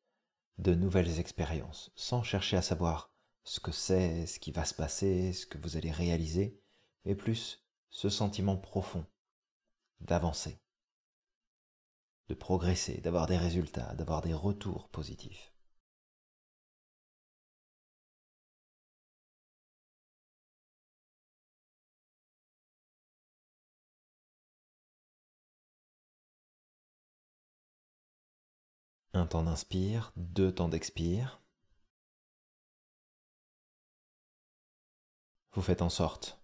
de 0.58 0.76
nouvelles 0.76 1.20
expériences, 1.20 1.92
sans 1.96 2.22
chercher 2.22 2.58
à 2.58 2.62
savoir 2.62 3.12
ce 3.44 3.60
que 3.60 3.72
c'est, 3.72 4.28
ce 4.28 4.40
qui 4.40 4.52
va 4.52 4.66
se 4.66 4.76
passer, 4.76 5.34
ce 5.34 5.48
que 5.48 5.58
vous 5.58 5.78
allez 5.78 5.92
réaliser, 5.92 6.62
mais 7.06 7.16
plus 7.16 7.66
ce 7.90 8.10
sentiment 8.10 8.58
profond 8.58 9.06
d'avancer, 10.00 10.60
de 12.28 12.36
progresser, 12.36 13.02
d'avoir 13.02 13.26
des 13.26 13.38
résultats, 13.38 13.96
d'avoir 13.96 14.22
des 14.22 14.34
retours 14.34 14.90
positifs. 14.90 15.52
Un 29.14 29.26
temps 29.26 29.44
d'inspire, 29.44 30.14
deux 30.16 30.54
temps 30.54 30.70
d'expire. 30.70 31.42
Vous 35.54 35.62
faites 35.62 35.82
en 35.82 35.90
sorte 35.90 36.42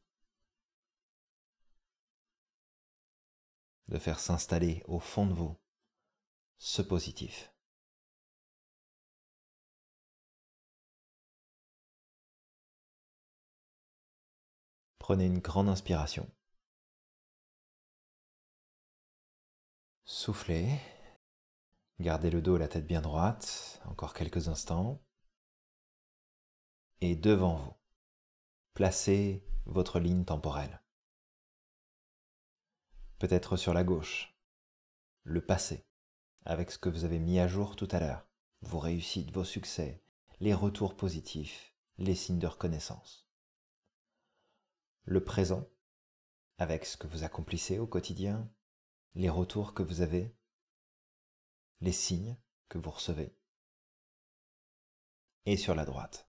de 3.87 3.97
faire 3.97 4.19
s'installer 4.19 4.83
au 4.87 4.99
fond 4.99 5.25
de 5.25 5.33
vous 5.33 5.55
ce 6.57 6.81
positif. 6.81 7.53
Prenez 14.99 15.25
une 15.25 15.39
grande 15.39 15.69
inspiration. 15.69 16.29
Soufflez. 20.03 20.96
Gardez 21.99 22.29
le 22.29 22.41
dos 22.41 22.57
et 22.57 22.59
la 22.59 22.67
tête 22.67 22.85
bien 22.85 23.01
droite, 23.01 23.81
encore 23.85 24.13
quelques 24.13 24.49
instants. 24.49 25.01
Et 27.01 27.15
devant 27.15 27.55
vous, 27.55 27.73
placez 28.73 29.43
votre 29.65 29.99
ligne 29.99 30.23
temporelle. 30.23 30.83
Peut-être 33.17 33.57
sur 33.57 33.73
la 33.73 33.83
gauche, 33.83 34.37
le 35.23 35.43
passé, 35.43 35.87
avec 36.45 36.69
ce 36.69 36.77
que 36.77 36.89
vous 36.89 37.03
avez 37.03 37.17
mis 37.17 37.39
à 37.39 37.47
jour 37.47 37.75
tout 37.75 37.87
à 37.91 37.99
l'heure, 37.99 38.27
vos 38.61 38.79
réussites, 38.79 39.31
vos 39.31 39.43
succès, 39.43 40.03
les 40.39 40.53
retours 40.53 40.95
positifs, 40.95 41.73
les 41.97 42.13
signes 42.13 42.39
de 42.39 42.45
reconnaissance. 42.45 43.27
Le 45.03 45.23
présent, 45.23 45.67
avec 46.59 46.85
ce 46.85 46.95
que 46.95 47.07
vous 47.07 47.23
accomplissez 47.23 47.79
au 47.79 47.87
quotidien, 47.87 48.51
les 49.15 49.29
retours 49.29 49.73
que 49.73 49.81
vous 49.81 50.01
avez 50.01 50.35
les 51.81 51.91
signes 51.91 52.37
que 52.69 52.77
vous 52.77 52.91
recevez. 52.91 53.35
Et 55.45 55.57
sur 55.57 55.75
la 55.75 55.85
droite, 55.85 56.29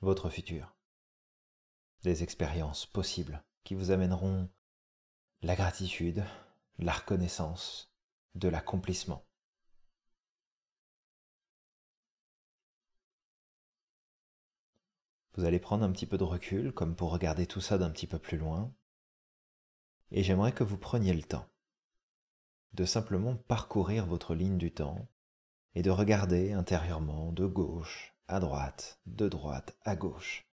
votre 0.00 0.30
futur. 0.30 0.76
Des 2.02 2.22
expériences 2.22 2.86
possibles 2.86 3.42
qui 3.64 3.74
vous 3.74 3.90
amèneront 3.90 4.48
la 5.42 5.56
gratitude, 5.56 6.24
la 6.78 6.92
reconnaissance, 6.92 7.92
de 8.34 8.48
l'accomplissement. 8.48 9.26
Vous 15.34 15.44
allez 15.44 15.58
prendre 15.58 15.84
un 15.84 15.90
petit 15.90 16.06
peu 16.06 16.16
de 16.16 16.24
recul 16.24 16.72
comme 16.72 16.94
pour 16.94 17.10
regarder 17.10 17.46
tout 17.46 17.60
ça 17.60 17.76
d'un 17.78 17.90
petit 17.90 18.06
peu 18.06 18.18
plus 18.18 18.38
loin. 18.38 18.72
Et 20.12 20.22
j'aimerais 20.22 20.52
que 20.52 20.62
vous 20.62 20.78
preniez 20.78 21.12
le 21.12 21.22
temps 21.22 21.48
de 22.74 22.84
simplement 22.84 23.36
parcourir 23.36 24.04
votre 24.04 24.34
ligne 24.34 24.58
du 24.58 24.72
temps 24.72 25.08
et 25.74 25.82
de 25.82 25.90
regarder 25.90 26.52
intérieurement 26.52 27.32
de 27.32 27.46
gauche 27.46 28.14
à 28.26 28.40
droite, 28.40 29.00
de 29.06 29.28
droite 29.28 29.76
à 29.82 29.94
gauche, 29.94 30.48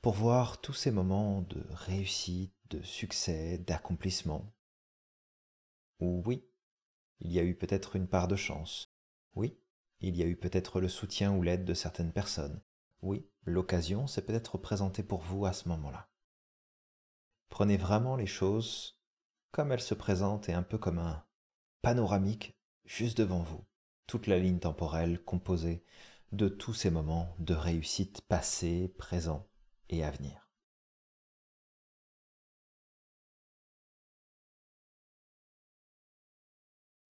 pour 0.00 0.14
voir 0.14 0.60
tous 0.60 0.72
ces 0.72 0.90
moments 0.90 1.42
de 1.42 1.64
réussite, 1.70 2.54
de 2.70 2.82
succès, 2.82 3.58
d'accomplissement. 3.58 4.52
Ou 6.00 6.22
oui, 6.26 6.44
il 7.20 7.30
y 7.30 7.38
a 7.38 7.44
eu 7.44 7.54
peut-être 7.54 7.94
une 7.94 8.08
part 8.08 8.26
de 8.26 8.36
chance. 8.36 8.92
Oui, 9.36 9.56
il 10.00 10.16
y 10.16 10.22
a 10.22 10.26
eu 10.26 10.36
peut-être 10.36 10.80
le 10.80 10.88
soutien 10.88 11.32
ou 11.32 11.42
l'aide 11.42 11.64
de 11.64 11.74
certaines 11.74 12.12
personnes. 12.12 12.60
Oui, 13.02 13.28
l'occasion 13.44 14.08
s'est 14.08 14.24
peut-être 14.24 14.58
présentée 14.58 15.04
pour 15.04 15.20
vous 15.20 15.46
à 15.46 15.52
ce 15.52 15.68
moment-là. 15.68 16.08
Prenez 17.50 17.76
vraiment 17.76 18.16
les 18.16 18.26
choses 18.26 18.98
comme 19.52 19.70
elles 19.70 19.80
se 19.80 19.94
présentent 19.94 20.48
et 20.48 20.54
un 20.54 20.62
peu 20.62 20.78
comme 20.78 20.98
un 20.98 21.24
panoramique 21.82 22.56
juste 22.84 23.18
devant 23.18 23.42
vous, 23.42 23.64
toute 24.06 24.28
la 24.28 24.38
ligne 24.38 24.60
temporelle 24.60 25.20
composée 25.22 25.84
de 26.30 26.48
tous 26.48 26.74
ces 26.74 26.90
moments 26.90 27.34
de 27.40 27.54
réussite 27.54 28.20
passés, 28.22 28.94
présents 28.96 29.48
et 29.88 30.04
à 30.04 30.10
venir. 30.12 30.48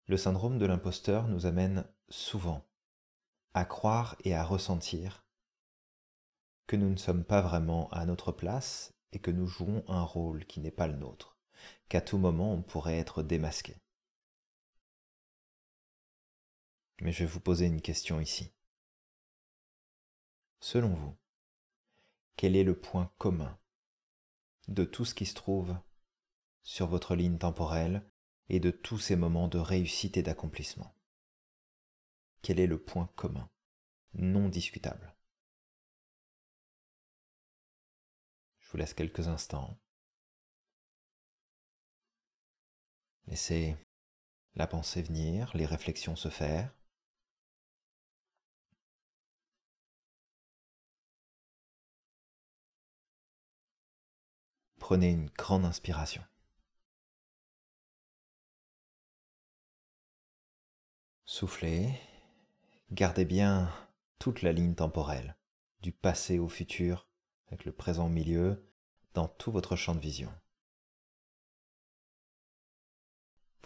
Le 0.05 0.17
syndrome 0.17 0.57
de 0.57 0.65
l'imposteur 0.65 1.27
nous 1.27 1.45
amène 1.45 1.85
souvent 2.09 2.65
à 3.53 3.63
croire 3.63 4.17
et 4.25 4.35
à 4.35 4.43
ressentir 4.43 5.25
que 6.67 6.75
nous 6.75 6.89
ne 6.89 6.97
sommes 6.97 7.23
pas 7.23 7.41
vraiment 7.41 7.89
à 7.91 8.05
notre 8.05 8.33
place 8.33 8.93
et 9.13 9.19
que 9.19 9.31
nous 9.31 9.47
jouons 9.47 9.85
un 9.87 10.03
rôle 10.03 10.45
qui 10.45 10.59
n'est 10.59 10.71
pas 10.71 10.87
le 10.87 10.97
nôtre, 10.97 11.37
qu'à 11.87 12.01
tout 12.01 12.17
moment 12.17 12.53
on 12.53 12.61
pourrait 12.61 12.97
être 12.97 13.23
démasqué. 13.23 13.77
Mais 17.01 17.11
je 17.11 17.19
vais 17.19 17.29
vous 17.29 17.39
poser 17.39 17.65
une 17.65 17.81
question 17.81 18.19
ici. 18.19 18.51
Selon 20.59 20.93
vous, 20.95 21.15
quel 22.35 22.55
est 22.55 22.63
le 22.63 22.79
point 22.79 23.13
commun 23.17 23.59
de 24.67 24.83
tout 24.83 25.05
ce 25.05 25.13
qui 25.13 25.25
se 25.25 25.35
trouve 25.35 25.77
sur 26.63 26.87
votre 26.87 27.15
ligne 27.15 27.37
temporelle 27.37 28.03
et 28.49 28.59
de 28.59 28.71
tous 28.71 28.99
ces 28.99 29.15
moments 29.15 29.47
de 29.47 29.59
réussite 29.59 30.17
et 30.17 30.23
d'accomplissement? 30.23 30.95
Quel 32.41 32.59
est 32.59 32.67
le 32.67 32.81
point 32.81 33.07
commun 33.15 33.49
non 34.13 34.49
discutable? 34.49 35.15
Je 38.59 38.71
vous 38.71 38.77
laisse 38.77 38.93
quelques 38.93 39.27
instants. 39.27 39.79
Laissez 43.27 43.77
la 44.55 44.67
pensée 44.67 45.01
venir, 45.01 45.51
les 45.55 45.65
réflexions 45.65 46.15
se 46.15 46.29
faire. 46.29 46.73
Prenez 54.87 55.09
une 55.09 55.29
grande 55.37 55.65
inspiration. 55.65 56.23
Soufflez. 61.25 61.89
Gardez 62.91 63.25
bien 63.25 63.69
toute 64.17 64.43
la 64.43 64.53
ligne 64.53 64.75
temporelle, 64.75 65.35
du 65.81 65.91
passé 65.91 66.39
au 66.39 66.47
futur, 66.47 67.09
avec 67.47 67.65
le 67.65 67.73
présent 67.73 68.05
au 68.05 68.09
milieu, 68.09 68.65
dans 69.13 69.27
tout 69.27 69.51
votre 69.51 69.75
champ 69.75 69.93
de 69.93 69.99
vision. 69.99 70.31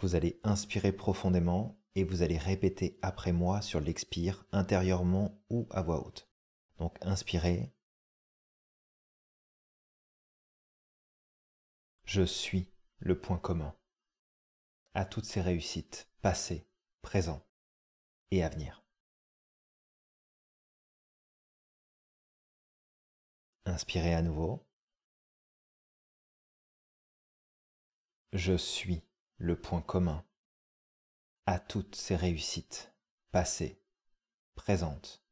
Vous 0.00 0.16
allez 0.16 0.40
inspirer 0.42 0.90
profondément 0.90 1.80
et 1.94 2.02
vous 2.02 2.22
allez 2.22 2.36
répéter 2.36 2.98
après 3.00 3.30
moi 3.30 3.62
sur 3.62 3.78
l'expire 3.78 4.44
intérieurement 4.50 5.40
ou 5.50 5.68
à 5.70 5.82
voix 5.82 6.04
haute. 6.04 6.28
Donc 6.78 6.96
inspirez. 7.00 7.72
Je 12.04 12.22
suis 12.22 12.68
le 12.98 13.18
point 13.18 13.38
commun 13.38 13.74
à 14.94 15.04
toutes 15.04 15.24
ces 15.24 15.40
réussites 15.40 16.08
passées, 16.20 16.66
présentes 17.00 17.46
et 18.30 18.44
à 18.44 18.48
venir. 18.48 18.84
Inspirez 23.64 24.14
à 24.14 24.22
nouveau. 24.22 24.66
Je 28.32 28.56
suis 28.56 29.02
le 29.36 29.60
point 29.60 29.82
commun 29.82 30.24
à 31.46 31.58
toutes 31.58 31.94
ces 31.94 32.16
réussites 32.16 32.92
passées, 33.30 33.80
présentes 34.54 35.22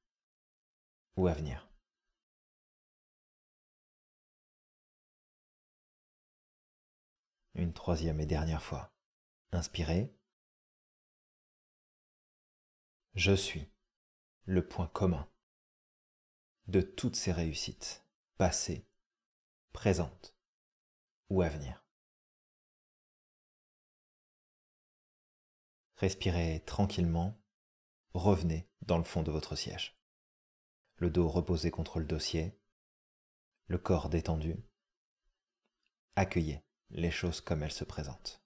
ou 1.17 1.27
à 1.27 1.33
venir. 1.33 1.70
Une 7.61 7.75
troisième 7.75 8.21
et 8.21 8.25
dernière 8.25 8.63
fois. 8.63 8.91
Inspirez. 9.53 10.11
Je 13.13 13.35
suis 13.35 13.71
le 14.47 14.67
point 14.67 14.87
commun 14.87 15.31
de 16.69 16.81
toutes 16.81 17.17
ces 17.17 17.33
réussites, 17.33 18.07
passées, 18.39 18.89
présentes 19.73 20.35
ou 21.29 21.43
à 21.43 21.51
venir. 21.51 21.85
Respirez 25.97 26.65
tranquillement, 26.65 27.39
revenez 28.15 28.71
dans 28.81 28.97
le 28.97 29.05
fond 29.05 29.23
de 29.23 29.31
votre 29.31 29.55
siège. 29.55 30.01
Le 30.97 31.11
dos 31.11 31.29
reposé 31.29 31.71
contre 31.71 31.99
le 31.99 32.07
dossier, 32.07 32.59
le 33.67 33.77
corps 33.77 34.09
détendu. 34.09 34.57
Accueillez 36.17 36.65
les 36.91 37.11
choses 37.11 37.41
comme 37.41 37.63
elles 37.63 37.73
se 37.73 37.85
présentent. 37.85 38.43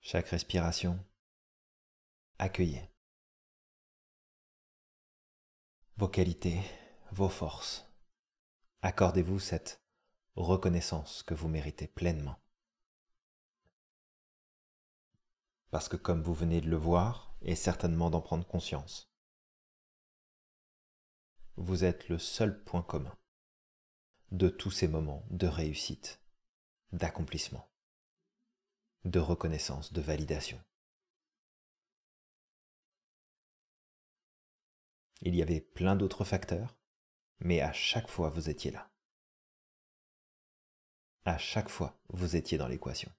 Chaque 0.00 0.28
respiration, 0.28 0.98
accueillez 2.38 2.88
vos 5.98 6.08
qualités, 6.08 6.62
vos 7.10 7.28
forces. 7.28 7.84
Accordez-vous 8.82 9.40
cette 9.40 9.82
reconnaissance 10.36 11.24
que 11.24 11.34
vous 11.34 11.48
méritez 11.48 11.88
pleinement. 11.88 12.36
Parce 15.70 15.88
que 15.88 15.96
comme 15.96 16.22
vous 16.22 16.34
venez 16.34 16.60
de 16.60 16.70
le 16.70 16.76
voir, 16.76 17.36
et 17.42 17.56
certainement 17.56 18.10
d'en 18.10 18.20
prendre 18.20 18.46
conscience, 18.46 19.12
vous 21.58 21.82
êtes 21.82 22.08
le 22.08 22.18
seul 22.18 22.62
point 22.62 22.82
commun 22.82 23.16
de 24.30 24.48
tous 24.48 24.70
ces 24.70 24.86
moments 24.86 25.24
de 25.30 25.48
réussite, 25.48 26.20
d'accomplissement, 26.92 27.68
de 29.04 29.18
reconnaissance, 29.18 29.92
de 29.92 30.00
validation. 30.00 30.62
Il 35.20 35.34
y 35.34 35.42
avait 35.42 35.60
plein 35.60 35.96
d'autres 35.96 36.24
facteurs, 36.24 36.76
mais 37.40 37.60
à 37.60 37.72
chaque 37.72 38.08
fois 38.08 38.30
vous 38.30 38.48
étiez 38.48 38.70
là. 38.70 38.88
À 41.24 41.38
chaque 41.38 41.68
fois 41.68 41.98
vous 42.08 42.36
étiez 42.36 42.56
dans 42.56 42.68
l'équation. 42.68 43.10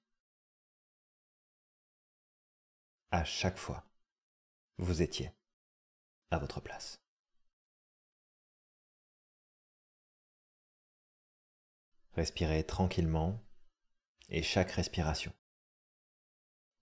À 3.12 3.26
chaque 3.26 3.58
fois 3.58 3.84
vous 4.78 5.02
étiez 5.02 5.34
à 6.32 6.38
votre 6.38 6.62
place. 6.62 7.02
Respirez 12.14 12.64
tranquillement 12.64 13.40
et 14.30 14.44
chaque 14.44 14.72
respiration. 14.72 15.34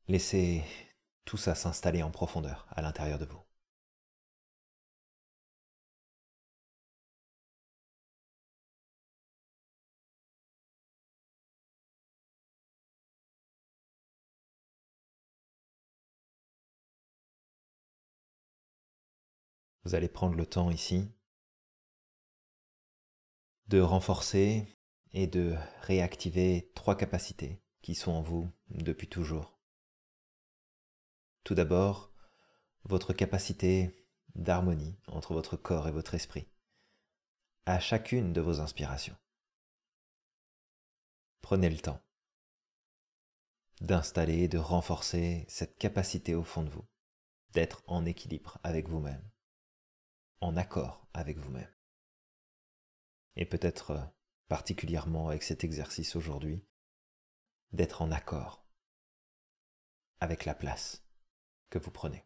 Laissez 0.07 0.63
tout 1.25 1.37
ça 1.37 1.55
s'installer 1.55 2.03
en 2.03 2.11
profondeur 2.11 2.65
à 2.69 2.81
l'intérieur 2.81 3.19
de 3.19 3.25
vous. 3.25 3.41
Vous 19.83 19.95
allez 19.95 20.09
prendre 20.09 20.35
le 20.35 20.45
temps 20.45 20.69
ici 20.69 21.09
de 23.67 23.79
renforcer 23.79 24.76
et 25.13 25.27
de 25.27 25.55
réactiver 25.81 26.71
trois 26.75 26.97
capacités 26.97 27.61
qui 27.81 27.95
sont 27.95 28.11
en 28.11 28.21
vous 28.21 28.49
depuis 28.69 29.07
toujours. 29.07 29.59
Tout 31.43 31.55
d'abord, 31.55 32.11
votre 32.83 33.13
capacité 33.13 34.07
d'harmonie 34.35 34.99
entre 35.07 35.33
votre 35.33 35.57
corps 35.57 35.87
et 35.87 35.91
votre 35.91 36.13
esprit, 36.13 36.47
à 37.65 37.79
chacune 37.79 38.33
de 38.33 38.41
vos 38.41 38.59
inspirations. 38.59 39.17
Prenez 41.41 41.69
le 41.69 41.77
temps 41.77 42.01
d'installer 43.81 44.43
et 44.43 44.47
de 44.47 44.57
renforcer 44.57 45.45
cette 45.47 45.77
capacité 45.77 46.33
au 46.33 46.43
fond 46.43 46.63
de 46.63 46.69
vous, 46.69 46.87
d'être 47.51 47.83
en 47.87 48.05
équilibre 48.05 48.57
avec 48.63 48.87
vous-même, 48.87 49.23
en 50.41 50.57
accord 50.57 51.07
avec 51.13 51.37
vous-même. 51.37 51.71
Et 53.35 53.45
peut-être 53.45 53.91
euh, 53.91 54.03
particulièrement 54.47 55.29
avec 55.29 55.43
cet 55.43 55.63
exercice 55.63 56.15
aujourd'hui, 56.15 56.63
d'être 57.71 58.01
en 58.01 58.11
accord 58.11 58.65
avec 60.19 60.45
la 60.45 60.55
place 60.55 61.03
que 61.69 61.77
vous 61.77 61.91
prenez. 61.91 62.25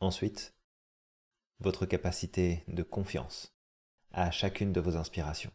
Ensuite, 0.00 0.54
votre 1.58 1.86
capacité 1.86 2.62
de 2.68 2.82
confiance 2.82 3.56
à 4.12 4.30
chacune 4.30 4.72
de 4.72 4.80
vos 4.80 4.96
inspirations. 4.96 5.52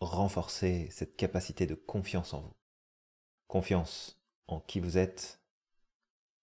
Renforcez 0.00 0.90
cette 0.90 1.16
capacité 1.16 1.66
de 1.66 1.74
confiance 1.74 2.34
en 2.34 2.42
vous. 2.42 2.56
Confiance 3.48 4.20
en 4.46 4.60
qui 4.60 4.78
vous 4.78 4.98
êtes, 4.98 5.40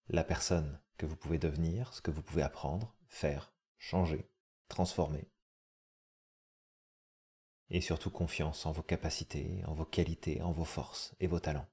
la 0.09 0.23
personne 0.23 0.81
que 0.97 1.05
vous 1.05 1.15
pouvez 1.15 1.37
devenir, 1.37 1.93
ce 1.93 2.01
que 2.01 2.11
vous 2.11 2.23
pouvez 2.23 2.41
apprendre, 2.41 2.95
faire, 3.07 3.53
changer, 3.77 4.29
transformer. 4.67 5.29
Et 7.69 7.81
surtout 7.81 8.11
confiance 8.11 8.65
en 8.65 8.71
vos 8.71 8.83
capacités, 8.83 9.63
en 9.65 9.73
vos 9.73 9.85
qualités, 9.85 10.41
en 10.41 10.51
vos 10.51 10.65
forces 10.65 11.15
et 11.19 11.27
vos 11.27 11.39
talents. 11.39 11.69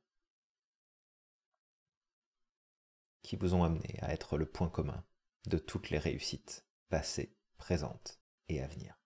Qui 3.22 3.36
vous 3.36 3.54
ont 3.54 3.64
amené 3.64 3.98
à 4.00 4.12
être 4.12 4.36
le 4.36 4.46
point 4.46 4.68
commun 4.68 5.04
de 5.46 5.58
toutes 5.58 5.90
les 5.90 5.98
réussites 5.98 6.66
passées, 6.88 7.36
présentes 7.56 8.20
et 8.48 8.62
à 8.62 8.66
venir. 8.66 8.98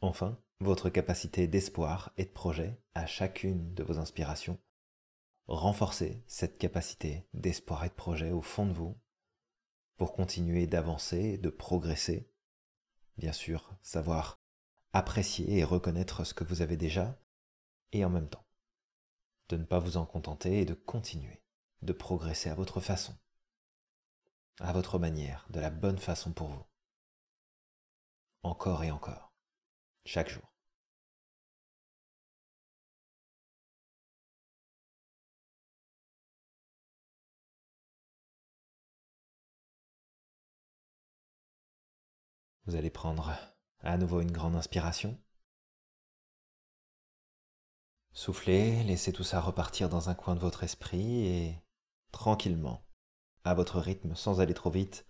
Enfin, 0.00 0.36
votre 0.58 0.90
capacité 0.90 1.46
d'espoir 1.46 2.12
et 2.16 2.24
de 2.24 2.30
projet 2.30 2.76
à 2.94 3.06
chacune 3.06 3.72
de 3.74 3.84
vos 3.84 3.98
inspirations 3.98 4.60
renforcer 5.46 6.22
cette 6.26 6.58
capacité 6.58 7.26
d'espoir 7.34 7.84
et 7.84 7.88
de 7.88 7.94
projet 7.94 8.30
au 8.30 8.42
fond 8.42 8.66
de 8.66 8.72
vous 8.72 8.98
pour 9.96 10.12
continuer 10.12 10.66
d'avancer, 10.66 11.38
de 11.38 11.50
progresser. 11.50 12.30
Bien 13.18 13.32
sûr, 13.32 13.76
savoir 13.82 14.40
apprécier 14.92 15.58
et 15.58 15.64
reconnaître 15.64 16.24
ce 16.24 16.34
que 16.34 16.44
vous 16.44 16.62
avez 16.62 16.76
déjà 16.76 17.18
et 17.92 18.04
en 18.04 18.10
même 18.10 18.28
temps 18.28 18.46
de 19.48 19.56
ne 19.58 19.64
pas 19.64 19.78
vous 19.78 19.98
en 19.98 20.06
contenter 20.06 20.60
et 20.60 20.64
de 20.64 20.74
continuer 20.74 21.42
de 21.82 21.92
progresser 21.92 22.48
à 22.48 22.54
votre 22.54 22.80
façon, 22.80 23.14
à 24.60 24.72
votre 24.72 24.98
manière, 24.98 25.46
de 25.50 25.60
la 25.60 25.70
bonne 25.70 25.98
façon 25.98 26.32
pour 26.32 26.48
vous. 26.48 26.64
Encore 28.42 28.84
et 28.84 28.90
encore, 28.90 29.34
chaque 30.04 30.30
jour. 30.30 30.51
Vous 42.72 42.78
allez 42.78 42.88
prendre 42.88 43.36
à 43.80 43.98
nouveau 43.98 44.22
une 44.22 44.32
grande 44.32 44.56
inspiration. 44.56 45.20
Soufflez, 48.14 48.82
laissez 48.84 49.12
tout 49.12 49.24
ça 49.24 49.42
repartir 49.42 49.90
dans 49.90 50.08
un 50.08 50.14
coin 50.14 50.34
de 50.34 50.40
votre 50.40 50.64
esprit 50.64 51.26
et 51.26 51.58
tranquillement, 52.12 52.82
à 53.44 53.52
votre 53.52 53.78
rythme, 53.78 54.14
sans 54.14 54.40
aller 54.40 54.54
trop 54.54 54.70
vite, 54.70 55.04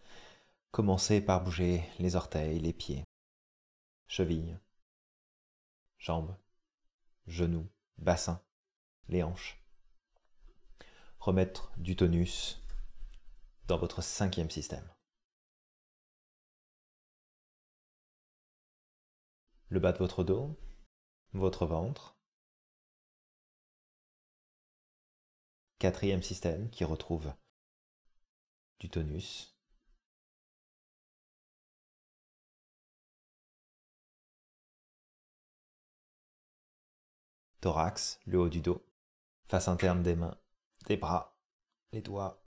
commencez 0.73 1.21
par 1.21 1.45
bouger 1.45 1.89
les 2.01 2.17
orteils, 2.17 2.59
les 2.59 2.73
pieds, 2.73 3.05
chevilles, 4.09 4.59
jambes, 5.99 6.37
genoux, 7.29 7.69
bassin, 7.97 8.43
les 9.07 9.23
hanches. 9.23 9.65
Remettre 11.21 11.71
du 11.77 11.95
tonus 11.95 12.61
dans 13.69 13.79
votre 13.79 14.03
cinquième 14.03 14.51
système. 14.51 14.92
Le 19.73 19.81
bas 19.81 19.93
de 19.93 19.99
votre 19.99 20.23
dos, 20.23 20.55
votre 21.33 21.65
ventre, 21.65 22.15
Quatrième 25.79 26.23
système 26.23 26.71
qui 26.71 26.85
retrouve 26.85 27.33
du 28.79 28.89
tonus. 28.89 29.57
Thorax, 37.61 38.21
le 38.27 38.39
haut 38.39 38.49
du 38.49 38.61
dos, 38.61 38.85
face 39.49 39.69
interne 39.69 40.03
des 40.03 40.15
mains, 40.15 40.39
des 40.87 40.97
bras, 40.99 41.37
les 41.93 42.03
doigts. 42.03 42.45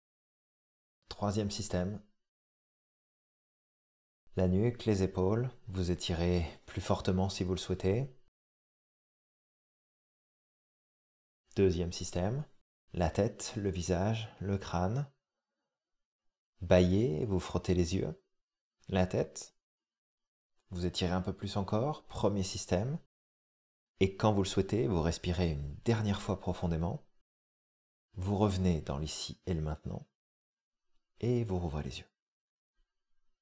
Troisième 1.09 1.51
système. 1.51 2.01
La 4.37 4.47
nuque, 4.47 4.85
les 4.85 5.03
épaules, 5.03 5.51
vous 5.67 5.91
étirez 5.91 6.47
plus 6.65 6.81
fortement 6.81 7.29
si 7.29 7.43
vous 7.43 7.53
le 7.53 7.59
souhaitez. 7.59 8.09
Deuxième 11.57 11.93
système, 11.93 12.45
la 12.93 13.11
tête, 13.11 13.53
le 13.57 13.71
visage, 13.71 14.33
le 14.41 14.57
crâne. 14.57 15.11
Baillez, 16.61 17.25
vous 17.25 17.41
frottez 17.41 17.75
les 17.75 17.97
yeux. 17.97 18.23
La 18.89 19.07
tête. 19.07 19.57
Vous 20.71 20.87
étirez 20.87 21.13
un 21.13 21.23
peu 21.23 21.33
plus 21.33 21.57
encore. 21.57 22.05
Premier 22.05 22.45
système. 22.45 22.99
Et 23.99 24.17
quand 24.17 24.33
vous 24.33 24.45
le 24.45 24.49
souhaitez, 24.49 24.87
vous 24.87 25.03
respirez 25.03 25.51
une 25.51 25.75
dernière 25.85 26.23
fois 26.23 26.39
profondément. 26.39 27.05
Vous 28.15 28.37
revenez 28.37 28.81
dans 28.81 28.99
l'ici 28.99 29.41
et 29.47 29.55
le 29.55 29.61
maintenant. 29.61 30.07
Et 31.19 31.43
vous 31.43 31.59
rouvrez 31.59 31.83
les 31.83 31.99
yeux. 31.99 32.11